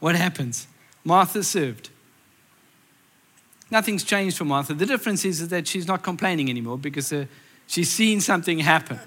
what 0.00 0.16
happens. 0.16 0.66
Martha 1.02 1.42
served. 1.42 1.88
Nothing's 3.70 4.04
changed 4.04 4.36
for 4.36 4.44
Martha. 4.44 4.74
The 4.74 4.86
difference 4.86 5.24
is, 5.24 5.48
that 5.48 5.66
she's 5.66 5.86
not 5.86 6.02
complaining 6.02 6.50
anymore 6.50 6.76
because 6.76 7.10
uh, 7.12 7.24
she's 7.66 7.90
seen 7.90 8.20
something 8.20 8.58
happen. 8.58 8.98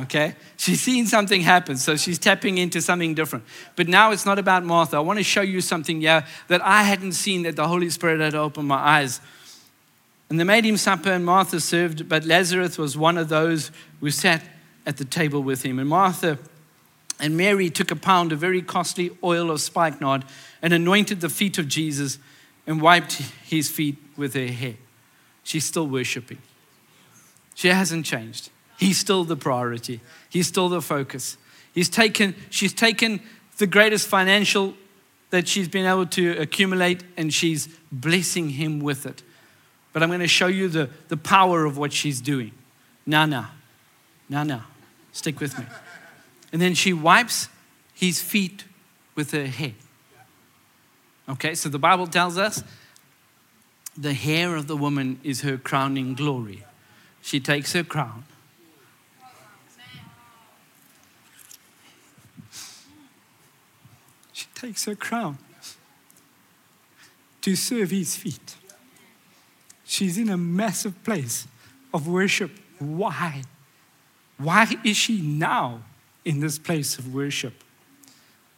Okay? 0.00 0.34
She's 0.56 0.80
seen 0.80 1.06
something 1.06 1.40
happen, 1.40 1.76
so 1.76 1.96
she's 1.96 2.18
tapping 2.18 2.58
into 2.58 2.80
something 2.80 3.14
different. 3.14 3.44
But 3.74 3.88
now 3.88 4.12
it's 4.12 4.24
not 4.24 4.38
about 4.38 4.64
Martha. 4.64 4.96
I 4.96 5.00
want 5.00 5.18
to 5.18 5.24
show 5.24 5.40
you 5.40 5.60
something 5.60 6.00
yeah, 6.00 6.26
that 6.48 6.62
I 6.62 6.82
hadn't 6.82 7.12
seen 7.12 7.42
that 7.42 7.56
the 7.56 7.66
Holy 7.66 7.90
Spirit 7.90 8.20
had 8.20 8.34
opened 8.34 8.68
my 8.68 8.76
eyes. 8.76 9.20
And 10.30 10.38
they 10.38 10.44
made 10.44 10.64
him 10.64 10.76
supper, 10.76 11.10
and 11.10 11.24
Martha 11.24 11.58
served, 11.58 12.08
but 12.08 12.24
Lazarus 12.24 12.78
was 12.78 12.96
one 12.96 13.16
of 13.16 13.28
those 13.28 13.70
who 14.00 14.10
sat 14.10 14.42
at 14.86 14.98
the 14.98 15.04
table 15.04 15.42
with 15.42 15.62
him. 15.62 15.78
And 15.78 15.88
Martha 15.88 16.38
and 17.18 17.36
Mary 17.36 17.70
took 17.70 17.90
a 17.90 17.96
pound 17.96 18.32
of 18.32 18.38
very 18.38 18.62
costly 18.62 19.10
oil 19.24 19.50
of 19.50 19.60
spikenard 19.60 20.24
and 20.62 20.72
anointed 20.72 21.20
the 21.20 21.28
feet 21.28 21.58
of 21.58 21.66
Jesus 21.66 22.18
and 22.66 22.80
wiped 22.80 23.14
his 23.46 23.70
feet 23.70 23.96
with 24.16 24.34
her 24.34 24.46
hair. 24.46 24.74
She's 25.42 25.64
still 25.64 25.86
worshiping. 25.86 26.38
She 27.54 27.68
hasn't 27.68 28.04
changed. 28.04 28.50
He's 28.78 28.96
still 28.96 29.24
the 29.24 29.36
priority. 29.36 30.00
He's 30.30 30.46
still 30.46 30.68
the 30.68 30.80
focus. 30.80 31.36
He's 31.74 31.88
taken, 31.88 32.34
she's 32.48 32.72
taken 32.72 33.20
the 33.58 33.66
greatest 33.66 34.06
financial 34.06 34.74
that 35.30 35.48
she's 35.48 35.68
been 35.68 35.84
able 35.84 36.06
to 36.06 36.38
accumulate 36.38 37.02
and 37.16 37.34
she's 37.34 37.68
blessing 37.92 38.50
him 38.50 38.78
with 38.80 39.04
it. 39.04 39.22
But 39.92 40.02
I'm 40.02 40.08
going 40.08 40.20
to 40.20 40.28
show 40.28 40.46
you 40.46 40.68
the, 40.68 40.90
the 41.08 41.16
power 41.16 41.64
of 41.64 41.76
what 41.76 41.92
she's 41.92 42.20
doing. 42.20 42.52
Now, 43.04 43.26
now. 43.26 43.50
Stick 45.12 45.40
with 45.40 45.58
me. 45.58 45.64
And 46.52 46.62
then 46.62 46.74
she 46.74 46.92
wipes 46.92 47.48
his 47.94 48.22
feet 48.22 48.64
with 49.16 49.32
her 49.32 49.46
hair. 49.46 49.72
Okay, 51.28 51.54
so 51.54 51.68
the 51.68 51.78
Bible 51.78 52.06
tells 52.06 52.38
us 52.38 52.62
the 53.96 54.14
hair 54.14 54.54
of 54.54 54.68
the 54.68 54.76
woman 54.76 55.18
is 55.24 55.40
her 55.40 55.56
crowning 55.56 56.14
glory. 56.14 56.64
She 57.20 57.40
takes 57.40 57.72
her 57.72 57.82
crown. 57.82 58.24
Takes 64.60 64.84
her 64.84 64.94
crown 64.94 65.38
to 67.40 67.54
serve 67.56 67.90
his 67.90 68.16
feet. 68.16 68.56
She's 69.84 70.18
in 70.18 70.28
a 70.28 70.36
massive 70.36 71.02
place 71.04 71.46
of 71.94 72.06
worship. 72.06 72.50
Why? 72.78 73.42
Why 74.36 74.66
is 74.84 74.96
she 74.96 75.22
now 75.22 75.82
in 76.24 76.40
this 76.40 76.58
place 76.58 76.98
of 76.98 77.14
worship? 77.14 77.64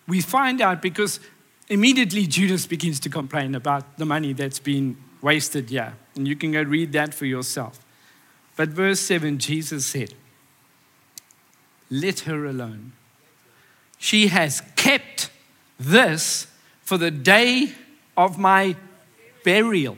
We 0.09 0.21
find 0.21 0.61
out 0.61 0.83
because 0.83 1.21
Immediately, 1.71 2.27
Judas 2.27 2.67
begins 2.67 2.99
to 2.99 3.09
complain 3.09 3.55
about 3.55 3.97
the 3.97 4.05
money 4.05 4.33
that's 4.33 4.59
been 4.59 4.97
wasted 5.23 5.71
here. 5.71 5.95
And 6.17 6.27
you 6.27 6.35
can 6.35 6.51
go 6.51 6.63
read 6.63 6.93
that 6.95 7.15
for 7.15 7.27
yourself. 7.27 7.79
But 8.57 8.71
verse 8.71 8.99
7, 8.99 9.39
Jesus 9.39 9.87
said, 9.87 10.15
Let 11.89 12.21
her 12.21 12.45
alone. 12.45 12.93
She 13.99 14.27
has 14.27 14.63
kept 14.75 15.31
this 15.81 16.47
for 16.83 16.99
the 16.99 17.11
day 17.11 17.73
of 18.17 18.39
my 18.39 18.77
burial. 19.45 19.97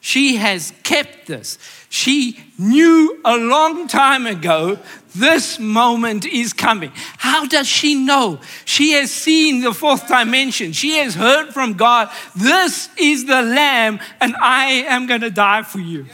She 0.00 0.36
has 0.36 0.72
kept 0.82 1.26
this. 1.26 1.58
She 1.88 2.38
knew 2.58 3.20
a 3.24 3.36
long 3.36 3.88
time 3.88 4.26
ago 4.26 4.78
this 5.14 5.58
moment 5.58 6.26
is 6.26 6.52
coming. 6.52 6.92
How 7.18 7.46
does 7.46 7.68
she 7.68 7.94
know? 7.94 8.40
She 8.64 8.92
has 8.92 9.10
seen 9.10 9.60
the 9.60 9.72
fourth 9.72 10.08
dimension. 10.08 10.72
She 10.72 10.98
has 10.98 11.14
heard 11.14 11.54
from 11.54 11.74
God. 11.74 12.10
This 12.36 12.88
is 12.98 13.26
the 13.26 13.40
Lamb, 13.40 14.00
and 14.20 14.34
I 14.36 14.84
am 14.88 15.06
going 15.06 15.20
to 15.20 15.30
die 15.30 15.62
for 15.62 15.78
you. 15.78 16.06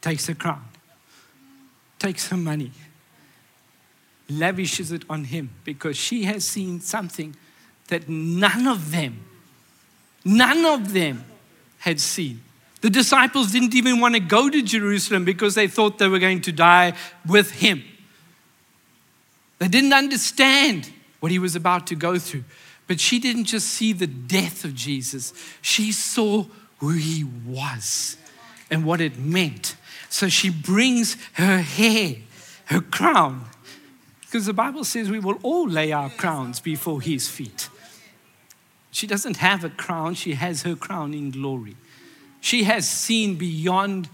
Takes 0.00 0.26
her 0.28 0.34
crown, 0.34 0.64
takes 1.98 2.28
her 2.28 2.36
money, 2.36 2.70
lavishes 4.28 4.92
it 4.92 5.02
on 5.08 5.24
him 5.24 5.50
because 5.64 5.96
she 5.96 6.24
has 6.24 6.44
seen 6.44 6.80
something 6.80 7.36
that 7.88 8.08
none 8.08 8.66
of 8.66 8.90
them, 8.90 9.24
none 10.24 10.64
of 10.64 10.92
them 10.92 11.24
had 11.78 12.00
seen. 12.00 12.42
The 12.80 12.90
disciples 12.90 13.52
didn't 13.52 13.74
even 13.74 14.00
want 14.00 14.14
to 14.14 14.20
go 14.20 14.50
to 14.50 14.62
Jerusalem 14.62 15.24
because 15.24 15.54
they 15.54 15.68
thought 15.68 15.98
they 15.98 16.08
were 16.08 16.18
going 16.18 16.40
to 16.42 16.52
die 16.52 16.94
with 17.26 17.50
him. 17.52 17.82
They 19.58 19.68
didn't 19.68 19.92
understand 19.92 20.90
what 21.20 21.32
he 21.32 21.38
was 21.38 21.56
about 21.56 21.86
to 21.88 21.94
go 21.94 22.18
through. 22.18 22.44
But 22.86 23.00
she 23.00 23.18
didn't 23.18 23.44
just 23.44 23.68
see 23.68 23.92
the 23.92 24.06
death 24.06 24.64
of 24.64 24.74
Jesus, 24.74 25.32
she 25.60 25.92
saw 25.92 26.44
who 26.78 26.90
he 26.90 27.24
was 27.24 28.16
and 28.70 28.84
what 28.84 29.00
it 29.00 29.18
meant. 29.18 29.76
So 30.08 30.28
she 30.28 30.50
brings 30.50 31.16
her 31.34 31.58
hair, 31.58 32.16
her 32.66 32.80
crown, 32.80 33.46
because 34.26 34.46
the 34.46 34.52
Bible 34.52 34.82
says 34.82 35.08
we 35.08 35.20
will 35.20 35.38
all 35.42 35.68
lay 35.68 35.92
our 35.92 36.10
crowns 36.10 36.58
before 36.58 37.00
his 37.00 37.28
feet. 37.28 37.68
She 38.90 39.06
doesn't 39.06 39.36
have 39.36 39.62
a 39.62 39.70
crown, 39.70 40.14
she 40.14 40.34
has 40.34 40.62
her 40.62 40.74
crown 40.74 41.14
in 41.14 41.30
glory. 41.30 41.76
She 42.40 42.64
has 42.64 42.88
seen 42.88 43.36
beyond 43.36 44.08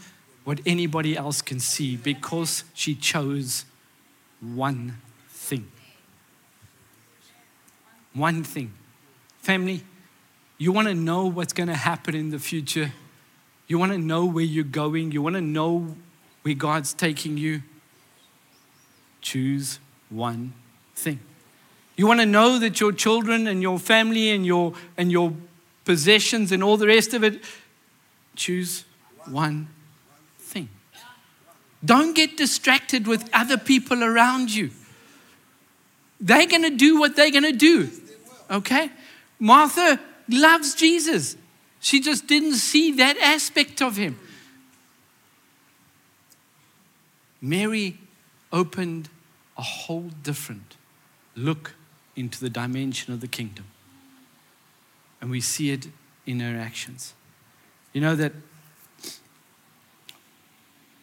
what 0.44 0.60
anybody 0.66 1.16
else 1.16 1.40
can 1.40 1.60
see 1.60 1.96
because 1.96 2.64
she 2.74 2.94
chose 2.94 3.64
one 4.40 4.98
thing. 5.28 5.70
One 8.12 8.44
thing. 8.44 8.72
Family, 9.38 9.82
You 10.58 10.72
want 10.72 10.88
to 10.88 10.94
know 10.94 11.26
what's 11.26 11.52
going 11.52 11.68
to 11.68 11.74
happen 11.74 12.14
in 12.14 12.30
the 12.30 12.38
future? 12.38 12.92
You 13.66 13.78
want 13.78 13.92
to 13.92 13.98
know 13.98 14.26
where 14.26 14.44
you're 14.44 14.62
going? 14.62 15.10
You 15.10 15.22
want 15.22 15.34
to 15.34 15.40
know 15.40 15.96
where 16.42 16.54
God's 16.54 16.92
taking 16.92 17.36
you? 17.36 17.62
Choose 19.20 19.80
one 20.12 20.52
thing. 20.94 21.20
You 21.96 22.06
want 22.06 22.20
to 22.20 22.26
know 22.26 22.58
that 22.58 22.80
your 22.80 22.92
children 22.92 23.46
and 23.46 23.62
your 23.62 23.78
family 23.78 24.30
and 24.30 24.46
your, 24.46 24.74
and 24.96 25.10
your 25.10 25.32
possessions 25.84 26.52
and 26.52 26.62
all 26.62 26.76
the 26.76 26.86
rest 26.86 27.14
of 27.14 27.22
it, 27.24 27.42
choose 28.34 28.84
one 29.26 29.68
thing. 30.38 30.68
Don't 31.84 32.14
get 32.14 32.36
distracted 32.36 33.06
with 33.06 33.28
other 33.32 33.58
people 33.58 34.02
around 34.02 34.54
you. 34.54 34.70
They're 36.20 36.46
going 36.46 36.62
to 36.62 36.70
do 36.70 37.00
what 37.00 37.16
they're 37.16 37.30
going 37.30 37.42
to 37.42 37.52
do. 37.52 37.90
Okay? 38.50 38.90
Martha 39.38 39.98
loves 40.28 40.74
Jesus. 40.74 41.36
She 41.80 42.00
just 42.00 42.28
didn't 42.28 42.54
see 42.54 42.92
that 42.92 43.16
aspect 43.18 43.82
of 43.82 43.96
him. 43.96 44.18
Mary 47.40 47.98
opened 48.52 49.08
a 49.56 49.62
whole 49.62 50.10
different 50.22 50.76
look 51.36 51.74
into 52.16 52.40
the 52.40 52.50
dimension 52.50 53.12
of 53.12 53.20
the 53.20 53.28
kingdom. 53.28 53.64
And 55.20 55.30
we 55.30 55.40
see 55.40 55.70
it 55.70 55.88
in 56.26 56.40
her 56.40 56.58
actions. 56.58 57.14
You 57.92 58.00
know 58.00 58.16
that 58.16 58.32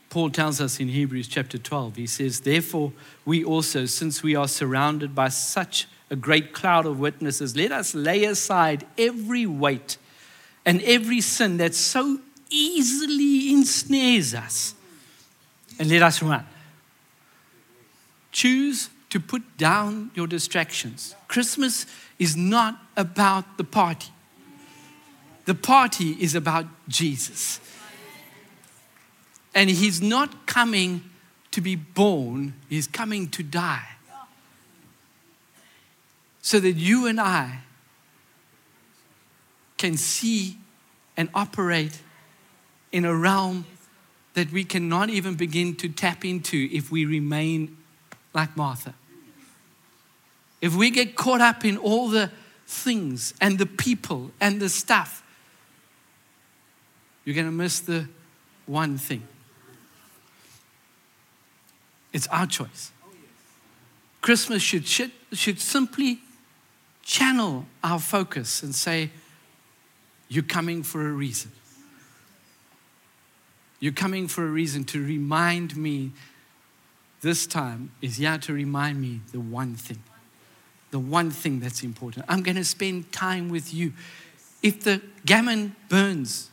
Paul 0.09 0.31
tells 0.31 0.59
us 0.59 0.79
in 0.79 0.87
Hebrews 0.87 1.27
chapter 1.27 1.57
12, 1.57 1.95
he 1.95 2.07
says, 2.07 2.41
Therefore, 2.41 2.93
we 3.25 3.43
also, 3.43 3.85
since 3.85 4.23
we 4.23 4.35
are 4.35 4.47
surrounded 4.47 5.13
by 5.13 5.29
such 5.29 5.87
a 6.09 6.15
great 6.15 6.51
cloud 6.51 6.87
of 6.87 6.99
witnesses, 6.99 7.55
let 7.55 7.71
us 7.71 7.93
lay 7.93 8.23
aside 8.23 8.87
every 8.97 9.45
weight 9.45 9.97
and 10.65 10.81
every 10.81 11.21
sin 11.21 11.57
that 11.57 11.75
so 11.75 12.19
easily 12.49 13.53
ensnares 13.53 14.33
us, 14.33 14.73
and 15.77 15.89
let 15.89 16.01
us 16.01 16.23
run. 16.23 16.45
Choose 18.31 18.89
to 19.09 19.19
put 19.19 19.57
down 19.57 20.11
your 20.13 20.27
distractions. 20.27 21.15
Christmas 21.27 21.85
is 22.19 22.35
not 22.35 22.79
about 22.95 23.57
the 23.57 23.63
party, 23.63 24.11
the 25.45 25.55
party 25.55 26.11
is 26.19 26.35
about 26.35 26.65
Jesus. 26.87 27.59
And 29.55 29.69
He's 29.69 29.99
not 29.99 30.45
coming 30.45 31.03
to 31.51 31.59
be 31.59 31.75
born, 31.75 32.53
He's 32.69 32.87
coming 32.87 33.29
to 33.29 33.43
die. 33.43 33.87
So 36.41 36.59
that 36.59 36.73
you 36.73 37.07
and 37.07 37.19
I 37.19 37.61
can 39.77 39.97
see 39.97 40.57
and 41.17 41.29
operate 41.33 41.99
in 42.91 43.05
a 43.05 43.15
realm 43.15 43.65
that 44.33 44.51
we 44.51 44.63
cannot 44.63 45.09
even 45.09 45.35
begin 45.35 45.75
to 45.75 45.89
tap 45.89 46.23
into 46.23 46.69
if 46.71 46.91
we 46.91 47.05
remain 47.05 47.75
like 48.33 48.55
Martha. 48.55 48.93
If 50.61 50.75
we 50.75 50.89
get 50.89 51.15
caught 51.15 51.41
up 51.41 51.63
in 51.63 51.77
all 51.77 52.09
the 52.09 52.31
things 52.67 53.33
and 53.39 53.57
the 53.57 53.65
people 53.65 54.31
and 54.39 54.59
the 54.59 54.69
stuff, 54.69 55.23
you're 57.23 57.35
going 57.35 57.47
to 57.47 57.51
miss 57.51 57.79
the 57.79 58.07
one 58.65 58.97
thing. 58.97 59.23
It's 62.11 62.27
our 62.27 62.47
choice. 62.47 62.91
Christmas 64.21 64.61
should, 64.61 64.85
should, 64.85 65.11
should 65.31 65.59
simply 65.59 66.19
channel 67.03 67.65
our 67.83 67.99
focus 67.99 68.63
and 68.63 68.75
say, 68.75 69.11
You're 70.27 70.43
coming 70.43 70.83
for 70.83 71.07
a 71.07 71.11
reason. 71.11 71.51
You're 73.79 73.93
coming 73.93 74.27
for 74.27 74.45
a 74.45 74.49
reason 74.49 74.83
to 74.85 75.03
remind 75.03 75.77
me 75.77 76.11
this 77.21 77.45
time 77.45 77.91
is 78.01 78.17
here 78.17 78.37
to 78.37 78.53
remind 78.53 79.01
me 79.01 79.21
the 79.31 79.39
one 79.39 79.75
thing. 79.75 80.01
The 80.91 80.99
one 80.99 81.31
thing 81.31 81.59
that's 81.59 81.83
important. 81.83 82.25
I'm 82.29 82.41
going 82.41 82.55
to 82.55 82.63
spend 82.63 83.11
time 83.11 83.49
with 83.49 83.73
you. 83.73 83.93
If 84.63 84.83
the 84.83 85.01
gammon 85.25 85.75
burns, 85.87 86.49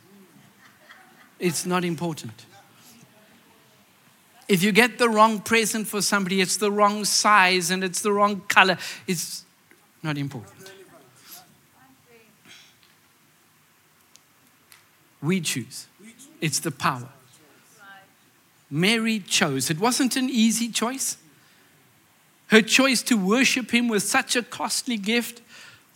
it's 1.39 1.65
not 1.65 1.83
important. 1.83 2.45
If 4.47 4.63
you 4.63 4.71
get 4.71 4.97
the 4.97 5.09
wrong 5.09 5.39
present 5.39 5.87
for 5.87 6.01
somebody, 6.01 6.39
it's 6.39 6.57
the 6.57 6.71
wrong 6.71 7.03
size 7.03 7.69
and 7.69 7.83
it's 7.83 8.01
the 8.01 8.11
wrong 8.11 8.41
color, 8.47 8.77
it's 9.05 9.45
not 10.03 10.17
important. 10.17 10.71
We 15.21 15.41
choose, 15.41 15.87
it's 16.39 16.59
the 16.59 16.71
power. 16.71 17.09
Mary 18.69 19.19
chose. 19.19 19.69
It 19.69 19.79
wasn't 19.79 20.15
an 20.15 20.29
easy 20.29 20.69
choice. 20.69 21.17
Her 22.47 22.61
choice 22.61 23.01
to 23.03 23.15
worship 23.15 23.71
him 23.71 23.87
with 23.87 24.03
such 24.03 24.35
a 24.35 24.43
costly 24.43 24.97
gift, 24.97 25.41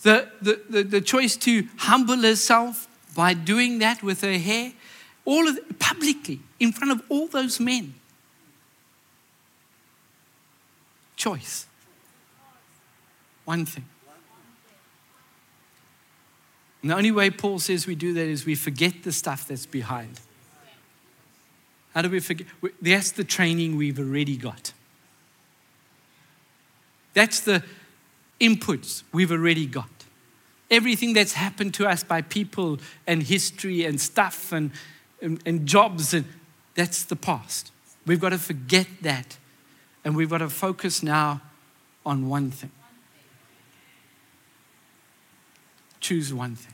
the, 0.03 0.29
the, 0.41 0.61
the, 0.69 0.83
the 0.83 1.01
choice 1.01 1.35
to 1.37 1.67
humble 1.77 2.17
herself 2.17 2.87
by 3.15 3.33
doing 3.33 3.79
that 3.79 4.01
with 4.03 4.21
her 4.21 4.37
hair, 4.37 4.73
all 5.25 5.47
of 5.47 5.57
it, 5.57 5.79
publicly 5.79 6.39
in 6.59 6.71
front 6.71 6.91
of 6.91 7.03
all 7.09 7.27
those 7.27 7.59
men. 7.59 7.93
Choice. 11.15 11.67
One 13.45 13.65
thing. 13.65 13.85
And 16.81 16.89
the 16.89 16.95
only 16.95 17.11
way 17.11 17.29
Paul 17.29 17.59
says 17.59 17.85
we 17.85 17.95
do 17.95 18.13
that 18.13 18.25
is 18.25 18.45
we 18.45 18.55
forget 18.55 19.03
the 19.03 19.11
stuff 19.11 19.47
that's 19.47 19.65
behind. 19.65 20.19
How 21.93 22.01
do 22.01 22.09
we 22.09 22.19
forget? 22.19 22.47
That's 22.81 23.11
the 23.11 23.23
training 23.23 23.75
we've 23.75 23.99
already 23.99 24.37
got. 24.37 24.73
That's 27.13 27.41
the 27.41 27.63
inputs 28.39 29.03
we've 29.11 29.31
already 29.31 29.65
got. 29.65 29.89
Everything 30.69 31.13
that's 31.13 31.33
happened 31.33 31.73
to 31.75 31.87
us 31.87 32.03
by 32.03 32.21
people 32.21 32.79
and 33.05 33.23
history 33.23 33.83
and 33.83 33.99
stuff 33.99 34.53
and, 34.53 34.71
and, 35.21 35.41
and 35.45 35.65
jobs, 35.65 36.13
and 36.13 36.25
that's 36.75 37.03
the 37.03 37.17
past. 37.17 37.71
We've 38.05 38.21
got 38.21 38.29
to 38.29 38.37
forget 38.37 38.87
that. 39.01 39.37
And 40.03 40.15
we've 40.15 40.29
got 40.29 40.39
to 40.39 40.49
focus 40.49 41.03
now 41.03 41.41
on 42.05 42.27
one 42.29 42.51
thing. 42.51 42.71
Choose 45.99 46.33
one 46.33 46.55
thing. 46.55 46.73